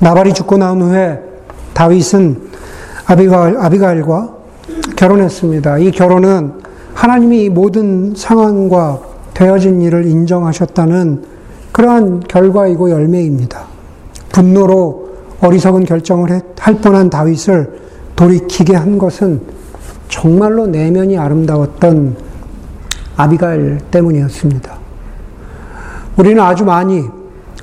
나발이 0.00 0.32
죽고 0.34 0.56
나온 0.56 0.82
후에 0.82 1.20
다윗은 1.74 2.50
아비가일, 3.06 3.56
아비가일과 3.58 4.39
결혼했습니다. 4.96 5.78
이 5.78 5.90
결혼은 5.90 6.52
하나님이 6.94 7.48
모든 7.48 8.14
상황과 8.14 9.00
되어진 9.34 9.80
일을 9.82 10.06
인정하셨다는 10.06 11.24
그러한 11.72 12.20
결과이고 12.20 12.90
열매입니다. 12.90 13.64
분노로 14.32 15.10
어리석은 15.40 15.84
결정을 15.84 16.42
할 16.58 16.74
뻔한 16.74 17.08
다윗을 17.08 17.80
돌이키게 18.16 18.74
한 18.74 18.98
것은 18.98 19.40
정말로 20.08 20.66
내면이 20.66 21.16
아름다웠던 21.16 22.16
아비가일 23.16 23.78
때문이었습니다. 23.90 24.74
우리는 26.16 26.42
아주 26.42 26.64
많이, 26.64 27.04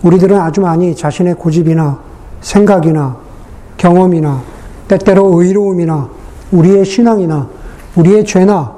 우리들은 0.01 0.39
아주 0.39 0.61
많이 0.61 0.95
자신의 0.95 1.35
고집이나 1.35 1.99
생각이나 2.41 3.17
경험이나 3.77 4.41
때때로 4.87 5.39
의로움이나 5.39 6.09
우리의 6.51 6.85
신앙이나 6.85 7.49
우리의 7.95 8.25
죄나 8.25 8.75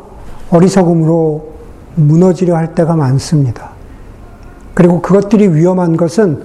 어리석음으로 0.50 1.50
무너지려 1.96 2.56
할 2.56 2.74
때가 2.74 2.96
많습니다. 2.96 3.70
그리고 4.74 5.02
그것들이 5.02 5.48
위험한 5.50 5.98
것은 5.98 6.44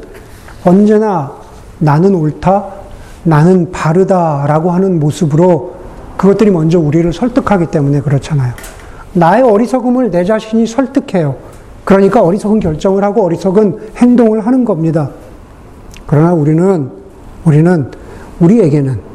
언제나 0.65 1.33
나는 1.79 2.15
옳다, 2.15 2.67
나는 3.23 3.71
바르다라고 3.71 4.71
하는 4.71 4.99
모습으로 4.99 5.75
그것들이 6.17 6.51
먼저 6.51 6.79
우리를 6.79 7.13
설득하기 7.13 7.67
때문에 7.67 8.01
그렇잖아요. 8.01 8.53
나의 9.13 9.43
어리석음을 9.43 10.11
내 10.11 10.25
자신이 10.25 10.67
설득해요. 10.67 11.37
그러니까 11.85 12.23
어리석은 12.23 12.61
결정을 12.61 13.05
하고 13.05 13.25
어리석은 13.25 13.91
행동을 13.97 14.47
하는 14.47 14.65
겁니다. 14.65 15.11
그러나 16.07 16.33
우리는, 16.33 16.91
우리는, 17.45 17.91
우리에게는 18.41 18.95
예, 18.95 19.14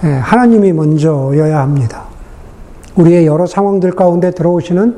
하나님이 0.00 0.72
먼저여야 0.72 1.60
합니다. 1.60 2.02
우리의 2.96 3.26
여러 3.26 3.46
상황들 3.46 3.92
가운데 3.92 4.30
들어오시는 4.30 4.96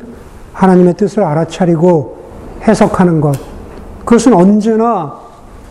하나님의 0.53 0.95
뜻을 0.95 1.23
알아차리고 1.23 2.17
해석하는 2.67 3.21
것. 3.21 3.39
그것은 4.05 4.35
언제나 4.35 5.15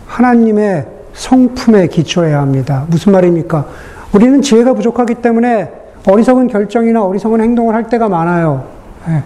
하나님의 0.08 0.88
성품에 1.14 1.88
기초해야 1.88 2.42
합니다. 2.42 2.86
무슨 2.90 3.12
말입니까? 3.14 3.66
우리는 4.14 4.42
지혜가 4.42 4.74
부족하기 4.74 5.16
때문에 5.16 5.72
어리석은 6.08 6.48
결정이나 6.48 7.04
어리석은 7.04 7.42
행동을 7.42 7.74
할 7.74 7.90
때가 7.90 8.10
많아요. 8.10 8.66
예. 9.10 9.24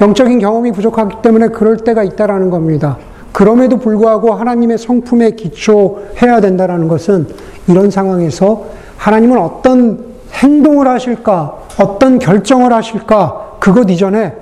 영적인 0.00 0.38
경험이 0.38 0.72
부족하기 0.72 1.16
때문에 1.22 1.48
그럴 1.48 1.78
때가 1.78 2.02
있다라는 2.04 2.50
겁니다. 2.50 2.98
그럼에도 3.32 3.78
불구하고 3.78 4.34
하나님의 4.34 4.78
성품에 4.78 5.32
기초해야 5.32 6.40
된다라는 6.40 6.88
것은 6.88 7.26
이런 7.66 7.90
상황에서 7.90 8.66
하나님은 8.98 9.38
어떤 9.38 10.04
행동을 10.32 10.86
하실까, 10.86 11.56
어떤 11.80 12.18
결정을 12.18 12.72
하실까, 12.72 13.56
그것 13.60 13.88
이전에 13.90 14.34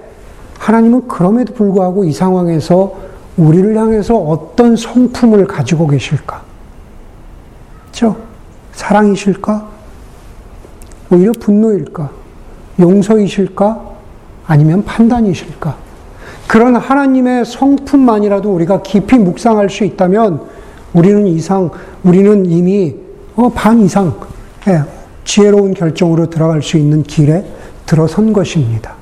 하나님은 0.59 1.07
그럼에도 1.07 1.54
불구하고 1.54 2.04
이 2.04 2.12
상황에서 2.12 2.94
우리를 3.36 3.76
향해서 3.76 4.16
어떤 4.16 4.74
성품을 4.74 5.46
가지고 5.46 5.86
계실까? 5.86 6.42
그죠? 7.86 8.16
사랑이실까? 8.72 9.68
오히려 11.12 11.32
분노일까? 11.38 12.11
용서이실까? 12.80 13.80
아니면 14.46 14.84
판단이실까? 14.84 15.76
그런 16.48 16.76
하나님의 16.76 17.44
성품만이라도 17.44 18.52
우리가 18.54 18.82
깊이 18.82 19.18
묵상할 19.18 19.68
수 19.68 19.84
있다면 19.84 20.40
우리는 20.94 21.26
이상, 21.26 21.70
우리는 22.02 22.46
이미 22.46 22.96
어, 23.34 23.50
반 23.50 23.80
이상 23.80 24.14
예, 24.14 24.36
지혜로운 25.24 25.74
결정으로 25.74 26.30
들어갈 26.30 26.62
수 26.62 26.76
있는 26.76 27.02
길에 27.02 27.44
들어선 27.84 28.32
것입니다. 28.32 28.94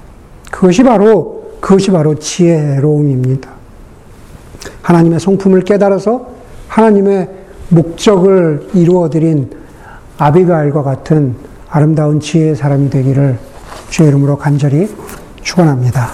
그것이 0.50 0.82
바로, 0.82 1.58
그것이 1.60 1.90
바로 1.90 2.18
지혜로움입니다. 2.18 3.50
하나님의 4.82 5.20
성품을 5.20 5.62
깨달아서 5.62 6.28
하나님의 6.68 7.28
목적을 7.68 8.68
이루어드린 8.74 9.50
아비가일과 10.18 10.82
같은 10.82 11.36
아름다운 11.68 12.20
지혜의 12.20 12.56
사람이 12.56 12.90
되기를 12.90 13.38
주의 13.90 14.08
이름으로 14.08 14.36
간절히 14.36 14.88
축원합니다. 15.42 16.10